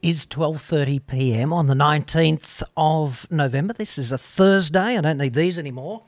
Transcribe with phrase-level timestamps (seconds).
[0.00, 1.52] Is 12:30 p.m.
[1.52, 3.72] on the 19th of November.
[3.72, 4.96] This is a Thursday.
[4.96, 6.04] I don't need these anymore.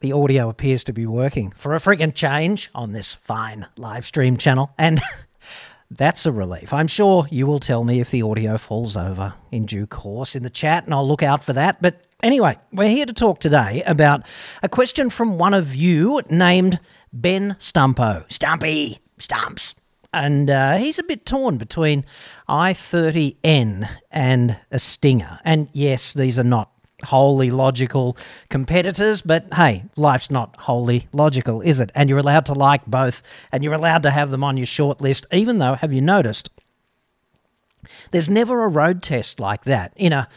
[0.00, 4.36] The audio appears to be working for a friggin' change on this fine live stream
[4.36, 5.00] channel and
[5.90, 6.72] that's a relief.
[6.72, 10.42] I'm sure you will tell me if the audio falls over in due course in
[10.42, 11.80] the chat and I'll look out for that.
[11.80, 14.26] But anyway, we're here to talk today about
[14.62, 16.78] a question from one of you named
[17.12, 18.30] Ben Stumpo.
[18.30, 19.74] Stumpy, Stumps
[20.12, 22.04] and uh, he's a bit torn between
[22.48, 25.38] i30N and a Stinger.
[25.44, 26.70] And yes, these are not
[27.04, 28.16] wholly logical
[28.48, 31.92] competitors, but hey, life's not wholly logical, is it?
[31.94, 35.00] And you're allowed to like both, and you're allowed to have them on your short
[35.00, 36.50] list, even though, have you noticed,
[38.10, 40.28] there's never a road test like that in a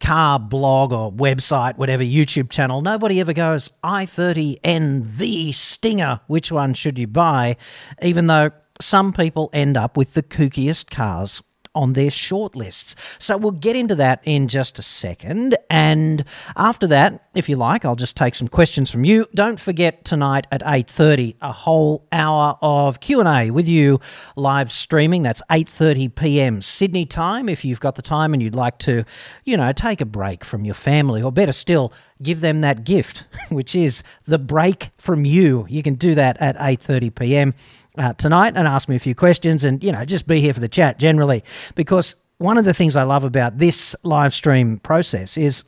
[0.00, 6.20] car blog or website, whatever YouTube channel, nobody ever goes i30N the Stinger.
[6.26, 7.56] Which one should you buy?
[8.02, 8.50] Even though
[8.80, 11.42] some people end up with the kookiest cars
[11.78, 12.96] on their shortlists.
[13.20, 15.56] So we'll get into that in just a second.
[15.70, 16.24] And
[16.56, 19.26] after that, if you like, I'll just take some questions from you.
[19.34, 24.00] Don't forget tonight at 8:30 a whole hour of Q&A with you
[24.34, 25.22] live streaming.
[25.22, 26.62] That's 8:30 p.m.
[26.62, 29.04] Sydney time if you've got the time and you'd like to,
[29.44, 33.24] you know, take a break from your family or better still, give them that gift,
[33.50, 35.64] which is the break from you.
[35.68, 37.54] You can do that at 8:30 p.m
[37.98, 40.60] uh, tonight and ask me a few questions and, you know, just be here for
[40.60, 41.44] the chat generally.
[41.74, 45.64] Because one of the things I love about this live stream process is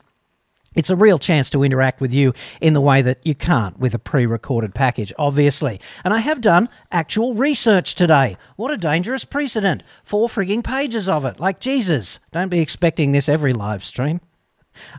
[0.73, 3.93] it's a real chance to interact with you in the way that you can't with
[3.93, 5.81] a pre recorded package, obviously.
[6.05, 8.37] And I have done actual research today.
[8.55, 9.83] What a dangerous precedent.
[10.05, 11.41] Four frigging pages of it.
[11.41, 12.19] Like Jesus.
[12.31, 14.21] Don't be expecting this every live stream.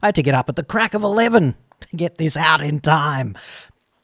[0.03, 2.81] I had to get up at the crack of 11 to get this out in
[2.81, 3.35] time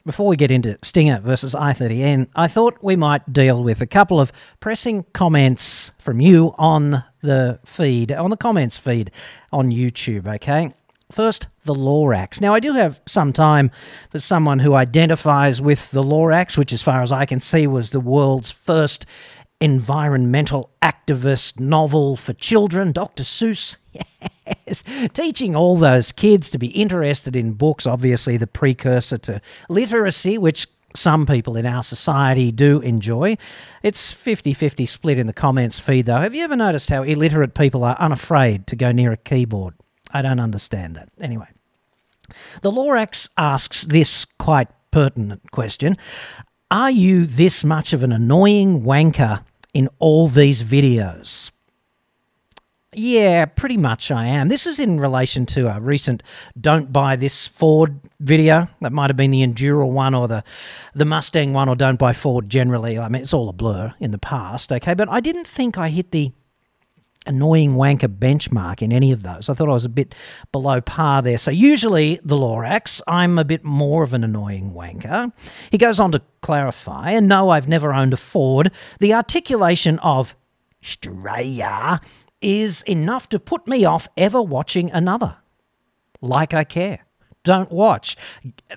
[0.09, 4.19] before we get into Stinger versus i30N, I thought we might deal with a couple
[4.19, 9.11] of pressing comments from you on the feed, on the comments feed
[9.51, 10.73] on YouTube, okay?
[11.11, 12.41] First, the Lorax.
[12.41, 13.69] Now, I do have some time
[14.09, 17.91] for someone who identifies with the Lorax, which, as far as I can see, was
[17.91, 19.05] the world's first
[19.61, 23.23] environmental activist novel for children, Dr.
[23.23, 23.77] Seuss.
[24.65, 24.83] Yes,
[25.13, 30.65] teaching all those kids to be interested in books, obviously the precursor to literacy, which
[30.95, 33.37] some people in our society do enjoy.
[33.83, 36.17] It's 50 50 split in the comments feed, though.
[36.17, 39.75] Have you ever noticed how illiterate people are unafraid to go near a keyboard?
[40.11, 41.09] I don't understand that.
[41.21, 41.47] Anyway,
[42.61, 45.95] the Lorax asks this quite pertinent question
[46.71, 49.43] Are you this much of an annoying wanker
[49.79, 51.51] in all these videos?
[52.91, 54.49] Yeah, pretty much I am.
[54.49, 56.21] This is in relation to a recent
[56.59, 58.67] "Don't buy this Ford" video.
[58.81, 60.43] That might have been the Endura one or the
[60.93, 62.99] the Mustang one, or "Don't buy Ford" generally.
[62.99, 64.73] I mean, it's all a blur in the past.
[64.73, 66.33] Okay, but I didn't think I hit the
[67.29, 69.47] annoying wanker benchmark in any of those.
[69.49, 70.13] I thought I was a bit
[70.51, 71.37] below par there.
[71.37, 75.31] So usually the Lorax, I'm a bit more of an annoying wanker.
[75.71, 78.71] He goes on to clarify, and no, I've never owned a Ford.
[78.99, 80.35] The articulation of
[80.83, 82.01] Australia
[82.41, 85.37] is enough to put me off ever watching another.
[86.21, 87.05] Like I care.
[87.43, 88.17] Don't watch.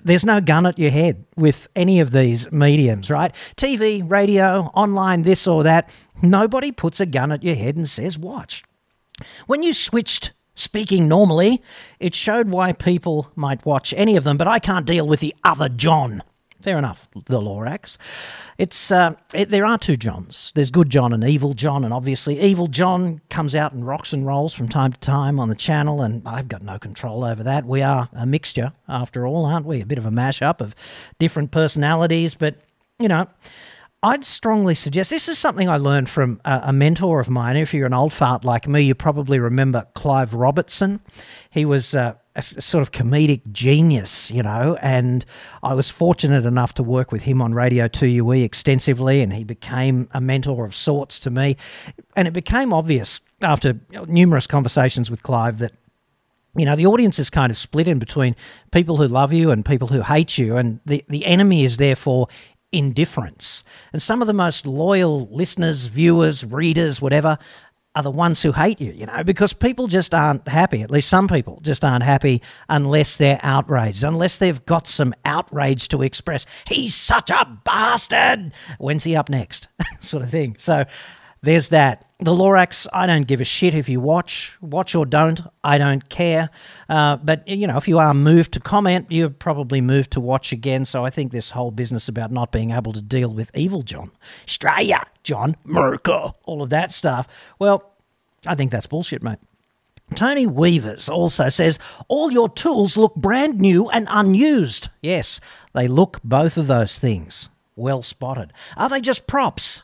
[0.03, 3.33] There's no gun at your head with any of these mediums, right?
[3.57, 5.89] TV, radio, online, this or that.
[6.21, 8.63] Nobody puts a gun at your head and says, watch.
[9.47, 11.61] When you switched speaking normally,
[11.99, 15.35] it showed why people might watch any of them, but I can't deal with the
[15.43, 16.23] other John.
[16.63, 17.97] Fair enough, the Lorax.
[18.57, 20.53] It's uh, it, there are two Johns.
[20.55, 24.25] There's good John and evil John, and obviously evil John comes out and rocks and
[24.25, 27.65] rolls from time to time on the channel, and I've got no control over that.
[27.65, 29.81] We are a mixture, after all, aren't we?
[29.81, 30.73] A bit of a mashup of
[31.19, 32.55] different personalities, but
[32.97, 33.27] you know.
[34.05, 37.55] I'd strongly suggest this is something I learned from a, a, mentor of mine.
[37.55, 40.99] If you're an old fart like me, you probably remember Clive Robertson.
[41.49, 45.23] He was uh, a sort of comedic genius, you know, and
[45.61, 50.09] I was fortunate enough to work with him on Radio 2UE extensively, and he became
[50.13, 51.57] a mentor of sorts to me.
[52.15, 55.73] And it became obvious after numerous conversations with Clive that
[56.55, 58.35] you know the audience is kind of split in between
[58.71, 62.27] people who love you and people who hate you and the, the enemy is therefore
[62.71, 67.39] indifference and some of the most loyal listeners viewers readers whatever
[67.95, 70.81] are the ones who hate you, you know, because people just aren't happy.
[70.81, 75.87] At least some people just aren't happy unless they're outraged, unless they've got some outrage
[75.89, 76.45] to express.
[76.65, 78.53] He's such a bastard.
[78.79, 79.67] When's he up next?
[80.01, 80.55] sort of thing.
[80.57, 80.85] So
[81.43, 82.05] there's that.
[82.19, 84.57] the Lorax, I don't give a shit if you watch.
[84.61, 86.49] Watch or don't, I don't care.
[86.87, 90.53] Uh, but, you know, if you are moved to comment, you're probably moved to watch
[90.53, 90.85] again.
[90.85, 94.09] So I think this whole business about not being able to deal with evil John,
[94.47, 97.27] Australia, John, America, all of that stuff,
[97.59, 97.91] well,
[98.47, 99.39] I think that's bullshit, mate.
[100.15, 104.87] Tony Weavers also says, All your tools look brand new and unused.
[105.01, 105.41] Yes,
[105.73, 107.49] they look both of those things.
[107.75, 108.51] Well spotted.
[108.77, 109.83] Are they just props?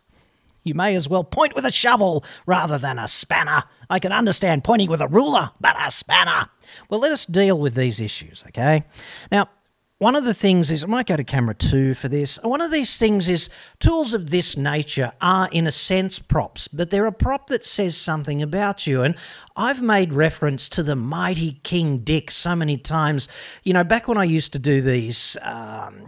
[0.70, 3.64] You may as well point with a shovel rather than a spanner.
[3.90, 6.48] I can understand pointing with a ruler, but a spanner.
[6.92, 8.84] Well, let us deal with these issues, okay?
[9.32, 9.50] Now,
[9.98, 12.38] one of the things is, I might go to camera two for this.
[12.44, 13.50] One of these things is
[13.80, 17.98] tools of this nature are, in a sense, props, but they're a prop that says
[17.98, 19.02] something about you.
[19.02, 19.16] And
[19.56, 23.28] I've made reference to the mighty King Dick so many times.
[23.64, 25.36] You know, back when I used to do these.
[25.42, 26.06] Um,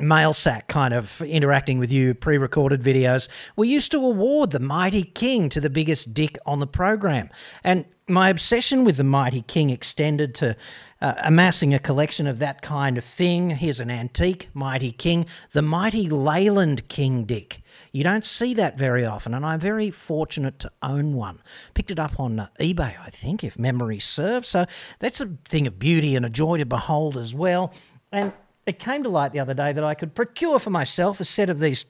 [0.00, 4.60] mail sack kind of interacting with you, pre recorded videos, we used to award the
[4.60, 7.30] Mighty King to the biggest dick on the program.
[7.64, 10.56] And my obsession with the Mighty King extended to
[11.00, 13.50] uh, amassing a collection of that kind of thing.
[13.50, 17.62] Here's an antique Mighty King, the Mighty Leyland King Dick.
[17.92, 21.40] You don't see that very often, and I'm very fortunate to own one.
[21.74, 24.48] Picked it up on uh, eBay, I think, if memory serves.
[24.48, 24.66] So
[24.98, 27.72] that's a thing of beauty and a joy to behold as well.
[28.10, 28.32] And
[28.68, 31.48] it came to light the other day that I could procure for myself a set
[31.48, 31.84] of these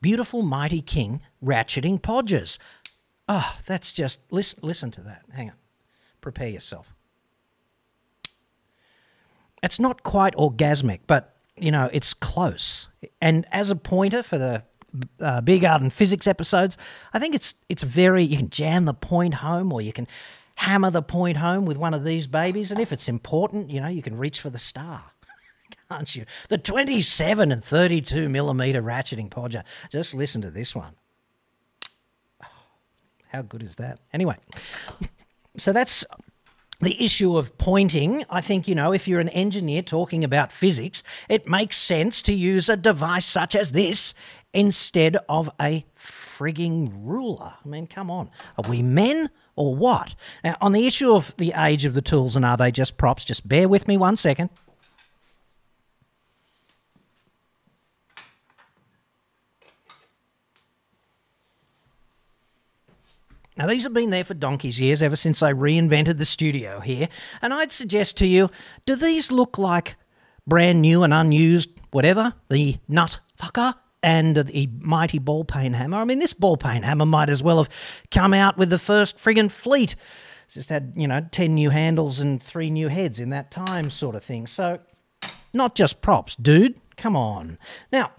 [0.00, 2.58] beautiful Mighty King ratcheting podgers.
[3.28, 5.22] Oh, that's just listen listen to that.
[5.32, 5.56] Hang on.
[6.20, 6.94] Prepare yourself.
[9.62, 12.88] It's not quite orgasmic, but you know, it's close.
[13.20, 14.62] And as a pointer for the
[15.20, 16.78] uh, Beer Garden physics episodes,
[17.12, 20.06] I think it's it's very you can jam the point home or you can
[20.54, 23.88] hammer the point home with one of these babies and if it's important, you know,
[23.88, 25.02] you can reach for the star
[25.90, 26.24] can't you?
[26.48, 29.64] The 27 and 32 millimeter ratcheting podger.
[29.90, 30.94] Just listen to this one.
[33.28, 34.00] how good is that?
[34.12, 34.36] Anyway,
[35.56, 36.04] so that's
[36.80, 38.24] the issue of pointing.
[38.30, 42.32] I think, you know, if you're an engineer talking about physics, it makes sense to
[42.32, 44.14] use a device such as this
[44.52, 47.54] instead of a frigging ruler.
[47.64, 48.30] I mean, come on.
[48.58, 50.14] Are we men or what?
[50.42, 53.24] Now, on the issue of the age of the tools and are they just props,
[53.24, 54.50] just bear with me one second.
[63.60, 67.08] Now, these have been there for donkey's years, ever since I reinvented the studio here,
[67.42, 68.48] and I'd suggest to you
[68.86, 69.96] do these look like
[70.46, 75.98] brand new and unused, whatever, the nut fucker and the mighty ball peen hammer?
[75.98, 77.68] I mean, this ball peen hammer might as well have
[78.10, 79.94] come out with the first friggin' fleet.
[80.48, 84.14] Just had, you know, 10 new handles and three new heads in that time, sort
[84.14, 84.46] of thing.
[84.46, 84.78] So,
[85.52, 86.80] not just props, dude.
[86.96, 87.58] Come on.
[87.92, 88.12] Now,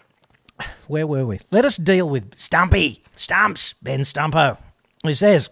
[0.85, 1.39] where were we?
[1.49, 4.59] Let us deal with Stumpy, Stumps, Ben Stumpo.
[5.03, 5.49] He says,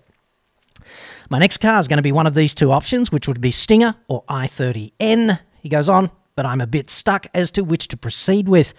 [1.29, 3.51] My next car is going to be one of these two options, which would be
[3.51, 5.39] Stinger or i30N.
[5.61, 8.73] He goes on, but I'm a bit stuck as to which to proceed with.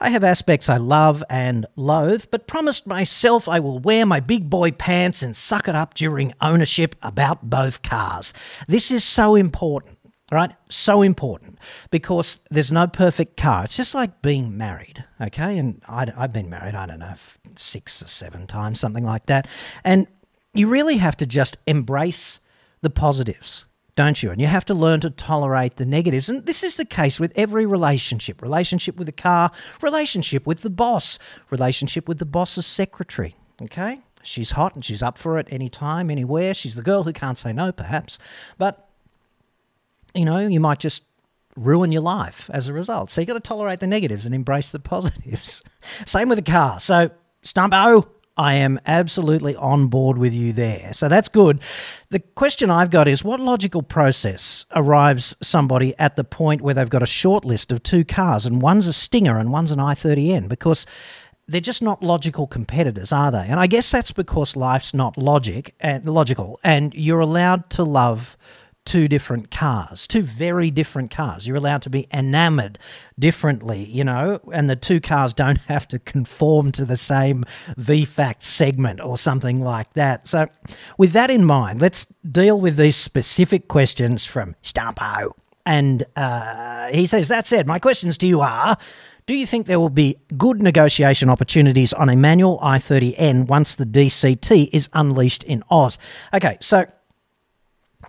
[0.00, 4.48] I have aspects I love and loathe, but promised myself I will wear my big
[4.48, 8.32] boy pants and suck it up during ownership about both cars.
[8.68, 9.98] This is so important.
[10.30, 10.52] Right?
[10.70, 11.58] So important
[11.90, 13.64] because there's no perfect car.
[13.64, 15.58] It's just like being married, okay?
[15.58, 17.12] And I, have been married, I don't know,
[17.58, 19.48] six or seven times, something like that.
[19.84, 20.06] And
[20.54, 22.40] you really have to just embrace
[22.80, 23.64] the positives,
[23.96, 24.30] don't you?
[24.30, 26.28] And you have to learn to tolerate the negatives.
[26.28, 30.70] And this is the case with every relationship relationship with the car, relationship with the
[30.70, 31.18] boss,
[31.50, 34.00] relationship with the boss's secretary, okay?
[34.22, 36.54] She's hot and she's up for it anytime, anywhere.
[36.54, 38.18] She's the girl who can't say no, perhaps.
[38.58, 38.88] But
[40.14, 41.04] you know, you might just
[41.56, 43.10] ruin your life as a result.
[43.10, 45.62] So you've got to tolerate the negatives and embrace the positives.
[46.06, 46.80] Same with the car.
[46.80, 47.10] So
[47.44, 48.06] Stumpo,
[48.36, 50.92] I am absolutely on board with you there.
[50.92, 51.60] So that's good.
[52.10, 56.88] The question I've got is what logical process arrives somebody at the point where they've
[56.88, 60.48] got a short list of two cars and one's a Stinger and one's an i30N?
[60.48, 60.86] Because
[61.48, 63.46] they're just not logical competitors, are they?
[63.46, 68.36] And I guess that's because life's not logic and logical, and you're allowed to love
[68.84, 71.46] two different cars, two very different cars.
[71.46, 72.78] You're allowed to be enamored
[73.18, 77.44] differently, you know, and the two cars don't have to conform to the same
[77.78, 80.26] VFACT segment or something like that.
[80.26, 80.48] So,
[80.98, 85.32] with that in mind, let's deal with these specific questions from Stumpo.
[85.64, 88.76] And uh, he says, That said, my questions to you are
[89.26, 93.86] Do you think there will be good negotiation opportunities on a manual i30N once the
[93.86, 95.98] DCT is unleashed in Oz?
[96.34, 96.86] Okay, so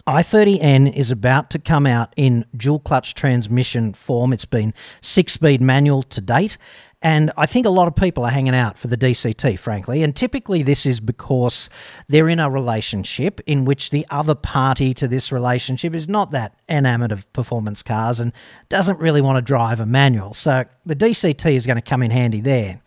[0.07, 4.33] i30N is about to come out in dual clutch transmission form.
[4.33, 6.57] It's been six speed manual to date.
[7.01, 10.03] And I think a lot of people are hanging out for the DCT, frankly.
[10.03, 11.69] And typically, this is because
[12.07, 16.55] they're in a relationship in which the other party to this relationship is not that
[16.69, 18.31] enamored of performance cars and
[18.69, 20.33] doesn't really want to drive a manual.
[20.33, 22.81] So the DCT is going to come in handy there.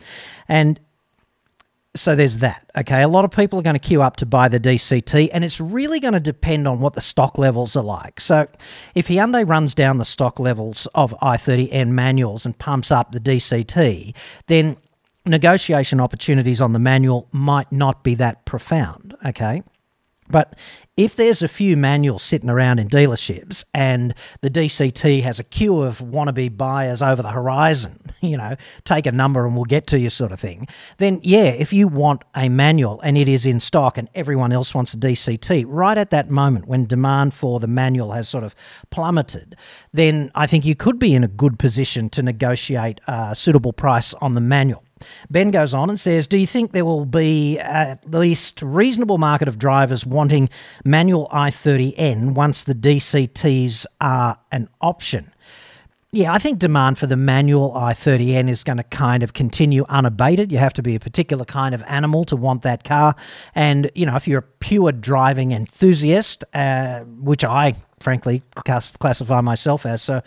[0.49, 0.81] And
[1.97, 2.71] so there's that.
[2.77, 5.45] Okay, a lot of people are going to queue up to buy the DCT, and
[5.45, 8.21] it's really going to depend on what the stock levels are like.
[8.21, 8.47] So,
[8.95, 14.15] if Hyundai runs down the stock levels of i30N manuals and pumps up the DCT,
[14.47, 14.77] then
[15.25, 19.17] negotiation opportunities on the manual might not be that profound.
[19.25, 19.63] Okay.
[20.29, 20.57] But
[20.97, 25.83] if there's a few manuals sitting around in dealerships and the DCT has a queue
[25.83, 29.99] of wannabe buyers over the horizon, you know, take a number and we'll get to
[29.99, 30.67] you sort of thing,
[30.97, 34.75] then yeah, if you want a manual and it is in stock and everyone else
[34.75, 38.55] wants a DCT, right at that moment when demand for the manual has sort of
[38.91, 39.55] plummeted,
[39.93, 44.15] then I think you could be in a good position to negotiate a suitable price
[44.15, 44.86] on the manual.
[45.31, 49.49] Ben goes on and says, Do you think there will be at least reasonable market
[49.49, 50.49] of drivers wanting
[50.85, 55.33] manual i30N once the DCTs are an option?
[56.13, 60.51] Yeah, I think demand for the manual i30N is going to kind of continue unabated.
[60.51, 63.15] You have to be a particular kind of animal to want that car.
[63.55, 69.87] And, you know, if you're a pure driving enthusiast, uh, which I frankly classify myself
[69.87, 70.03] as.
[70.03, 70.23] So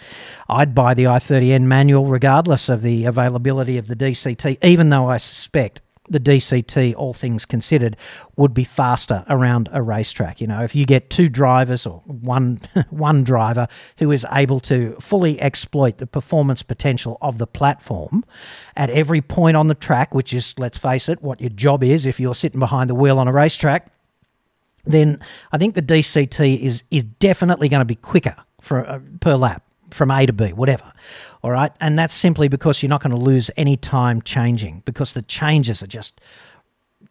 [0.47, 5.17] I'd buy the i30N manual regardless of the availability of the DCT, even though I
[5.17, 7.95] suspect the DCT, all things considered,
[8.35, 10.41] would be faster around a racetrack.
[10.41, 12.59] You know, if you get two drivers or one
[12.89, 13.67] one driver
[13.99, 18.23] who is able to fully exploit the performance potential of the platform
[18.75, 22.05] at every point on the track, which is, let's face it, what your job is
[22.05, 23.91] if you're sitting behind the wheel on a racetrack
[24.85, 25.19] then
[25.51, 29.63] I think the DCT is is definitely going to be quicker for uh, per lap
[29.91, 30.91] from A to B, whatever.
[31.43, 35.13] All right, and that's simply because you're not going to lose any time changing because
[35.13, 36.21] the changes are just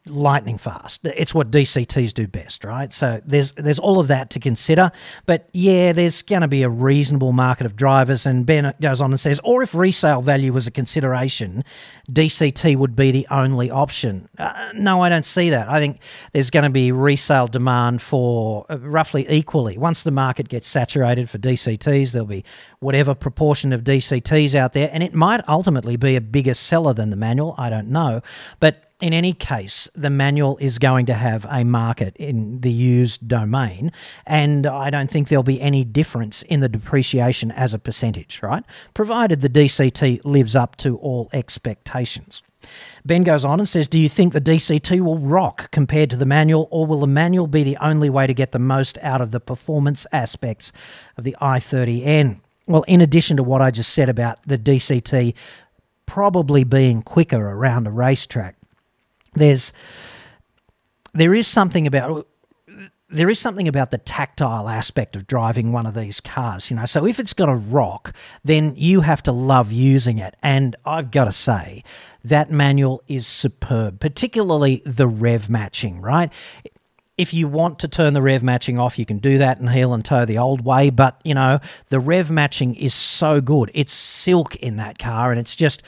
[0.09, 1.01] lightning fast.
[1.05, 2.93] It's what DCTs do best, right?
[2.93, 4.91] So there's there's all of that to consider.
[5.27, 8.27] But yeah, there's going to be a reasonable market of drivers.
[8.27, 11.65] And Ben goes on and says, or if resale value was a consideration,
[12.11, 14.29] DCT would be the only option.
[14.39, 15.69] Uh, no, I don't see that.
[15.69, 16.01] I think
[16.33, 19.79] there's going to be resale demand for uh, roughly equally.
[19.79, 22.45] Once the market gets saturated for DCTs, there'll be
[22.81, 27.11] whatever proportion of DCTs out there, and it might ultimately be a bigger seller than
[27.11, 27.55] the manual.
[27.59, 28.23] I don't know,
[28.61, 33.29] but in any case, the manual is going to have a market in the used
[33.29, 33.93] domain,
[34.27, 38.65] and I don't think there'll be any difference in the depreciation as a percentage, right?
[38.95, 42.43] Provided the DCT lives up to all expectations.
[43.05, 46.27] Ben goes on and says, Do you think the DCT will rock compared to the
[46.27, 49.31] manual, or will the manual be the only way to get the most out of
[49.31, 50.73] the performance aspects
[51.17, 52.41] of the i30N?
[52.67, 55.35] Well, in addition to what I just said about the DCT
[56.05, 58.57] probably being quicker around a racetrack,
[59.39, 59.73] there's
[61.15, 62.27] there is something about
[63.11, 66.85] there is something about the tactile aspect of driving one of these cars, you know.
[66.85, 68.15] So if it's got a rock,
[68.45, 70.37] then you have to love using it.
[70.43, 71.85] And I've got to say,
[72.23, 76.31] that manual is superb, particularly the rev matching, right?
[77.17, 79.95] If you want to turn the rev matching off, you can do that and heel
[79.95, 80.91] and toe the old way.
[80.91, 83.71] But, you know, the rev matching is so good.
[83.73, 85.83] It's silk in that car, and it's just,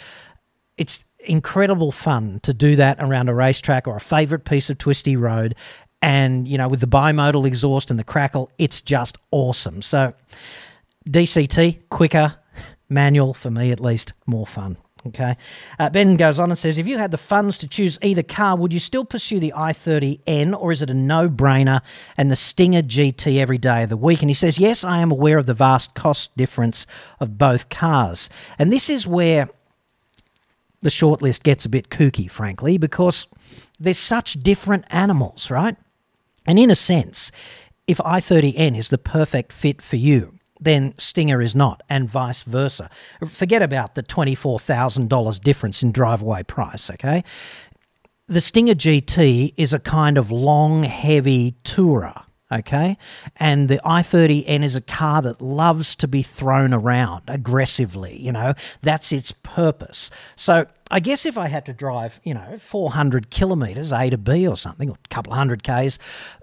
[0.78, 5.16] it's incredible fun to do that around a racetrack or a favorite piece of twisty
[5.16, 5.54] road.
[6.02, 9.82] And, you know, with the bimodal exhaust and the crackle, it's just awesome.
[9.82, 10.14] So,
[11.08, 12.36] DCT, quicker,
[12.88, 14.76] manual, for me at least, more fun.
[15.06, 15.34] Okay.
[15.78, 18.56] Uh, ben goes on and says, if you had the funds to choose either car,
[18.56, 21.80] would you still pursue the i30N or is it a no brainer
[22.18, 24.20] and the Stinger GT every day of the week?
[24.20, 26.86] And he says, yes, I am aware of the vast cost difference
[27.18, 28.28] of both cars.
[28.58, 29.48] And this is where
[30.80, 33.26] the shortlist gets a bit kooky, frankly, because
[33.78, 35.76] they're such different animals, right?
[36.46, 37.30] And in a sense,
[37.86, 42.90] if i30N is the perfect fit for you, then Stinger is not, and vice versa.
[43.26, 47.24] Forget about the $24,000 difference in drive-away price, okay?
[48.28, 52.96] The Stinger GT is a kind of long, heavy tourer okay?
[53.36, 58.54] And the i30N is a car that loves to be thrown around aggressively, you know,
[58.82, 60.10] that's its purpose.
[60.36, 64.46] So I guess if I had to drive, you know, 400 kilometres A to B
[64.46, 65.98] or something, or a couple of hundred Ks,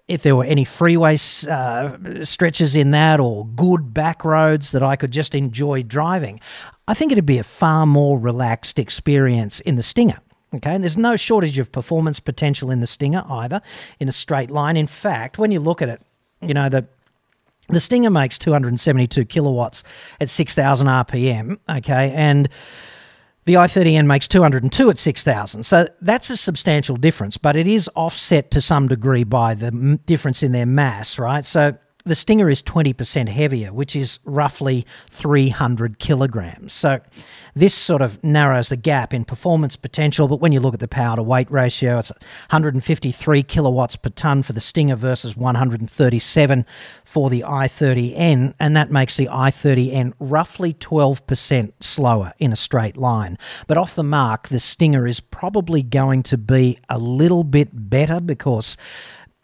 [0.08, 1.18] if there were any freeway
[1.50, 6.40] uh, stretches in that or good back roads that I could just enjoy driving,
[6.88, 10.20] I think it'd be a far more relaxed experience in the Stinger.
[10.58, 13.62] Okay, and there's no shortage of performance potential in the Stinger either
[14.00, 14.78] in a straight line.
[14.78, 16.02] In fact, when you look at it,
[16.42, 16.86] you know, the
[17.70, 19.84] The Stinger makes 272 kilowatts
[20.22, 22.48] at 6,000 RPM, okay, and
[23.44, 25.64] the i30N makes 202 at 6,000.
[25.64, 30.44] So that's a substantial difference, but it is offset to some degree by the difference
[30.44, 31.46] in their mass, right?
[31.46, 36.74] So the Stinger is 20% heavier, which is roughly 300 kilograms.
[36.74, 37.00] So
[37.56, 40.28] this sort of narrows the gap in performance potential.
[40.28, 44.44] But when you look at the power to weight ratio, it's 153 kilowatts per ton
[44.44, 46.66] for the Stinger versus 137
[47.04, 48.54] for the i30N.
[48.60, 53.38] And that makes the i30N roughly 12% slower in a straight line.
[53.68, 58.20] But off the mark, the Stinger is probably going to be a little bit better
[58.20, 58.78] because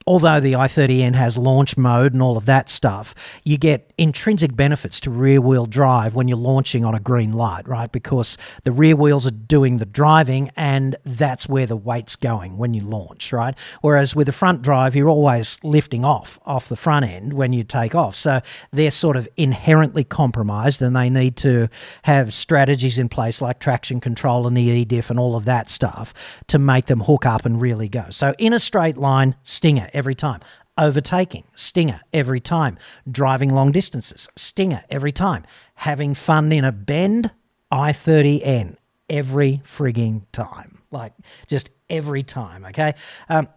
[0.06, 5.00] although the i30N has launch mode and all of that stuff, you get intrinsic benefits
[5.02, 7.92] to rear wheel drive when you're launching on a green light, right?
[7.92, 12.74] Because the rear wheels are doing the driving and that's where the weight's going when
[12.74, 13.58] you launch, right?
[13.82, 17.64] Whereas with the front drive, you're always lifting off off the front end when you
[17.64, 18.16] take off.
[18.16, 21.70] So they're sort of inherently compromised and they need to
[22.04, 26.14] have strategies in place like traction control and the E-diff and all of that stuff
[26.48, 28.06] to make them hook up and really go.
[28.10, 30.40] So in a straight line, Stinger every time.
[30.78, 32.78] Overtaking, stinger every time.
[33.10, 35.46] Driving long distances, stinger every time.
[35.76, 37.32] Having fun in a bend,
[37.72, 38.76] i30N
[39.10, 40.80] every frigging time.
[40.92, 41.14] Like
[41.48, 42.94] just every time, okay?
[43.30, 43.48] Um,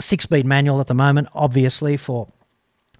[0.00, 2.28] six speed manual at the moment, obviously, for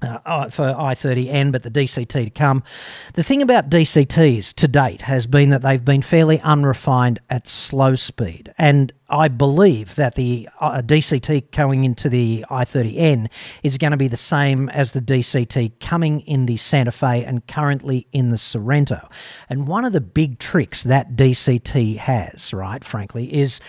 [0.03, 2.63] uh, for i30N, but the DCT to come.
[3.15, 7.95] The thing about DCTs to date has been that they've been fairly unrefined at slow
[7.95, 8.53] speed.
[8.59, 13.29] And I believe that the uh, DCT going into the i30N
[13.63, 17.47] is going to be the same as the DCT coming in the Santa Fe and
[17.47, 19.11] currently in the Sorento.
[19.49, 23.61] And one of the big tricks that DCT has, right, frankly, is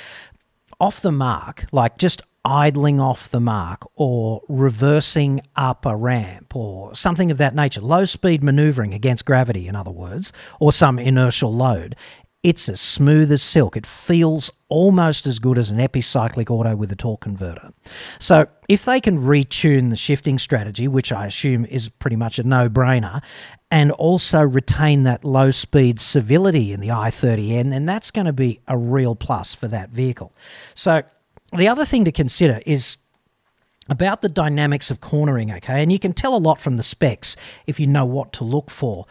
[0.79, 6.93] off the mark, like just idling off the mark or reversing up a ramp or
[6.95, 11.53] something of that nature, low speed maneuvering against gravity, in other words, or some inertial
[11.53, 11.95] load.
[12.43, 13.77] It's as smooth as silk.
[13.77, 17.71] It feels almost as good as an epicyclic auto with a torque converter.
[18.17, 22.43] So, if they can retune the shifting strategy, which I assume is pretty much a
[22.43, 23.21] no brainer,
[23.69, 28.59] and also retain that low speed civility in the i30N, then that's going to be
[28.67, 30.33] a real plus for that vehicle.
[30.73, 31.03] So,
[31.55, 32.97] the other thing to consider is
[33.89, 35.81] about the dynamics of cornering, okay?
[35.81, 37.35] And you can tell a lot from the specs
[37.67, 39.05] if you know what to look for.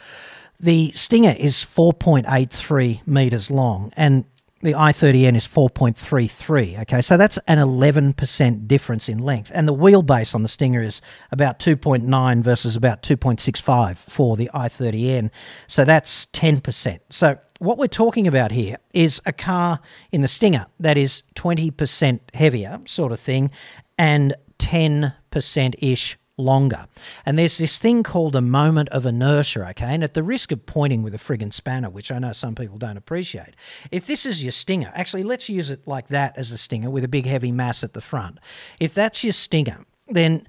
[0.58, 4.24] The Stinger is 4.83 meters long and
[4.62, 6.80] the i30N is 4.33.
[6.82, 9.50] Okay, so that's an 11% difference in length.
[9.54, 11.00] And the wheelbase on the Stinger is
[11.32, 15.30] about 2.9 versus about 2.65 for the i30N.
[15.66, 17.00] So that's 10%.
[17.08, 22.20] So what we're talking about here is a car in the Stinger that is 20%
[22.34, 23.50] heavier, sort of thing,
[23.98, 26.86] and 10% ish longer.
[27.26, 29.88] And there's this thing called a moment of inertia, okay?
[29.94, 32.78] And at the risk of pointing with a friggin' spanner, which I know some people
[32.78, 33.54] don't appreciate,
[33.90, 37.04] if this is your stinger, actually, let's use it like that as a stinger with
[37.04, 38.38] a big heavy mass at the front.
[38.80, 40.46] If that's your stinger, then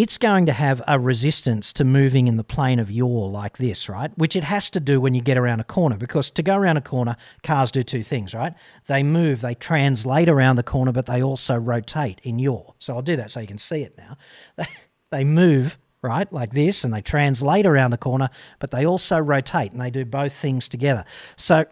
[0.00, 3.86] it's going to have a resistance to moving in the plane of yaw like this,
[3.86, 4.10] right?
[4.16, 6.78] Which it has to do when you get around a corner because to go around
[6.78, 8.54] a corner, cars do two things, right?
[8.86, 12.72] They move, they translate around the corner, but they also rotate in yaw.
[12.78, 14.16] So I'll do that so you can see it now.
[15.12, 19.72] They, move, right, like this, and they translate around the corner, but they also rotate
[19.72, 21.04] and they do both things together.
[21.34, 21.64] So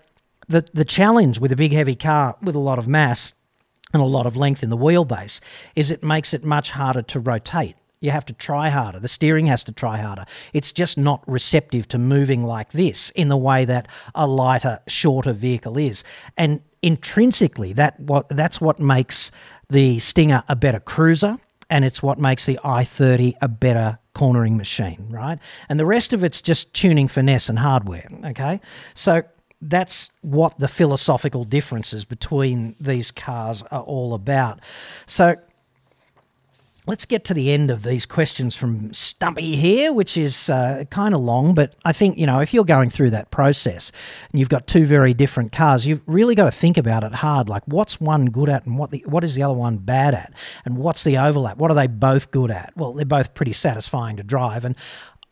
[0.49, 3.33] the, the challenge with a big heavy car with a lot of mass
[3.95, 5.41] and a lot of length in the wheelbase
[5.77, 9.00] is it makes it much harder to rotate you have to try harder.
[9.00, 10.24] The steering has to try harder.
[10.52, 15.32] It's just not receptive to moving like this in the way that a lighter, shorter
[15.32, 16.04] vehicle is.
[16.37, 19.30] And intrinsically, that what that's what makes
[19.68, 21.37] the Stinger a better cruiser,
[21.70, 25.38] and it's what makes the i30 a better cornering machine, right?
[25.68, 28.08] And the rest of it's just tuning finesse and hardware.
[28.24, 28.61] Okay,
[28.94, 29.22] so
[29.61, 34.61] that's what the philosophical differences between these cars are all about.
[35.06, 35.37] So
[36.88, 41.14] let's get to the end of these questions from Stumpy here, which is uh, kind
[41.14, 43.92] of long, but I think, you know, if you're going through that process
[44.33, 47.51] and you've got two very different cars, you've really got to think about it hard.
[47.51, 50.33] Like, what's one good at and what, the, what is the other one bad at?
[50.64, 51.59] And what's the overlap?
[51.59, 52.72] What are they both good at?
[52.74, 54.64] Well, they're both pretty satisfying to drive.
[54.64, 54.74] And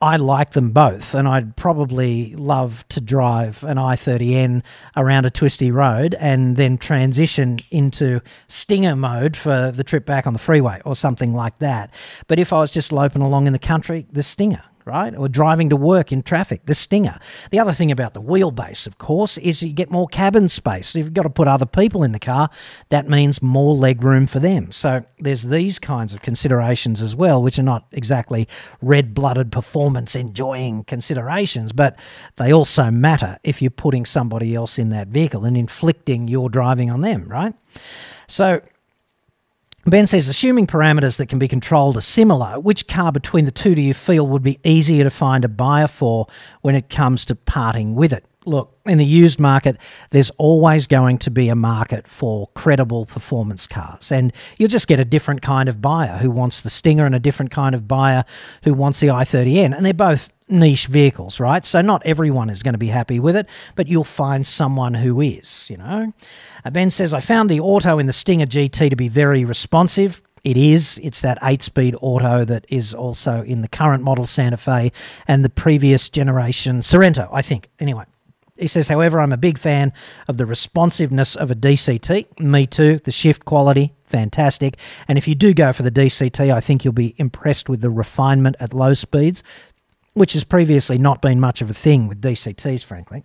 [0.00, 4.62] I like them both, and I'd probably love to drive an i30N
[4.94, 10.34] around a twisty road and then transition into stinger mode for the trip back on
[10.34, 11.94] the freeway or something like that.
[12.26, 15.14] But if I was just loping along in the country, the stinger, right?
[15.16, 17.18] Or driving to work in traffic, the Stinger.
[17.50, 20.94] The other thing about the wheelbase, of course, is you get more cabin space.
[20.94, 22.48] If you've got to put other people in the car,
[22.88, 24.70] that means more leg room for them.
[24.70, 28.48] So there's these kinds of considerations as well, which are not exactly
[28.80, 31.98] red blooded performance enjoying considerations, but
[32.36, 36.90] they also matter if you're putting somebody else in that vehicle and inflicting your driving
[36.90, 37.54] on them, right?
[38.28, 38.60] So
[39.88, 43.76] Ben says, assuming parameters that can be controlled are similar, which car between the two
[43.76, 46.26] do you feel would be easier to find a buyer for
[46.62, 48.26] when it comes to parting with it?
[48.46, 49.76] Look, in the used market,
[50.10, 54.10] there's always going to be a market for credible performance cars.
[54.10, 57.20] And you'll just get a different kind of buyer who wants the Stinger and a
[57.20, 58.24] different kind of buyer
[58.64, 59.76] who wants the i30N.
[59.76, 61.64] And they're both niche vehicles, right?
[61.64, 65.20] So not everyone is going to be happy with it, but you'll find someone who
[65.20, 66.12] is, you know.
[66.64, 70.22] Uh, ben says, I found the auto in the Stinger GT to be very responsive.
[70.44, 71.00] It is.
[71.02, 74.92] It's that eight speed auto that is also in the current model Santa Fe
[75.26, 77.68] and the previous generation Sorento, I think.
[77.80, 78.04] Anyway.
[78.58, 79.92] He says, however, I'm a big fan
[80.28, 82.40] of the responsiveness of a DCT.
[82.40, 83.00] Me too.
[83.04, 84.78] The shift quality, fantastic.
[85.08, 87.90] And if you do go for the DCT, I think you'll be impressed with the
[87.90, 89.42] refinement at low speeds
[90.16, 93.22] which has previously not been much of a thing with DCTs, frankly.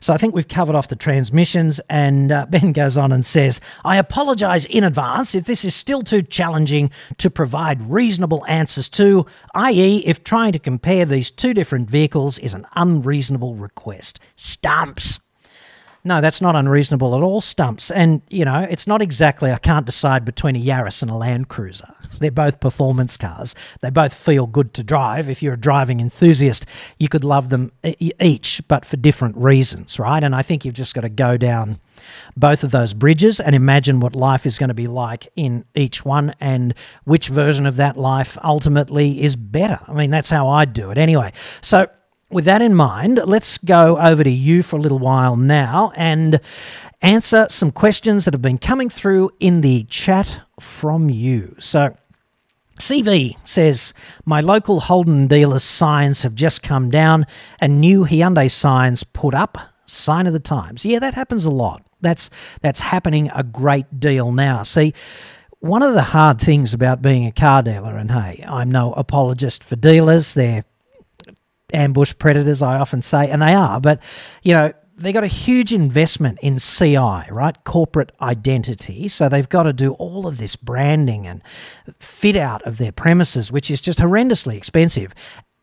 [0.00, 3.60] So I think we've covered off the transmissions, and uh, Ben goes on and says,
[3.84, 9.26] I apologise in advance if this is still too challenging to provide reasonable answers to,
[9.54, 14.18] i.e., if trying to compare these two different vehicles is an unreasonable request.
[14.36, 15.20] Stumps!
[16.06, 17.90] No, that's not unreasonable at all, Stumps.
[17.90, 21.48] And, you know, it's not exactly, I can't decide between a Yaris and a Land
[21.48, 21.92] Cruiser.
[22.20, 23.56] They're both performance cars.
[23.80, 25.28] They both feel good to drive.
[25.28, 26.64] If you're a driving enthusiast,
[27.00, 30.22] you could love them each, but for different reasons, right?
[30.22, 31.80] And I think you've just got to go down
[32.36, 36.04] both of those bridges and imagine what life is going to be like in each
[36.04, 39.80] one and which version of that life ultimately is better.
[39.88, 41.32] I mean, that's how I'd do it anyway.
[41.62, 41.88] So,
[42.30, 46.40] with that in mind, let's go over to you for a little while now and
[47.02, 51.54] answer some questions that have been coming through in the chat from you.
[51.60, 51.96] So,
[52.80, 57.26] CV says, My local Holden dealer's signs have just come down
[57.60, 59.56] and new Hyundai signs put up.
[59.86, 60.84] Sign of the times.
[60.84, 61.86] Yeah, that happens a lot.
[62.00, 62.28] That's
[62.60, 64.64] that's happening a great deal now.
[64.64, 64.94] See,
[65.60, 69.62] one of the hard things about being a car dealer, and hey, I'm no apologist
[69.62, 70.64] for dealers, they're
[71.72, 74.02] ambush predators, I often say, and they are, but
[74.42, 77.56] you know, they got a huge investment in CI, right?
[77.64, 79.08] Corporate identity.
[79.08, 81.42] So they've got to do all of this branding and
[81.98, 85.14] fit out of their premises, which is just horrendously expensive.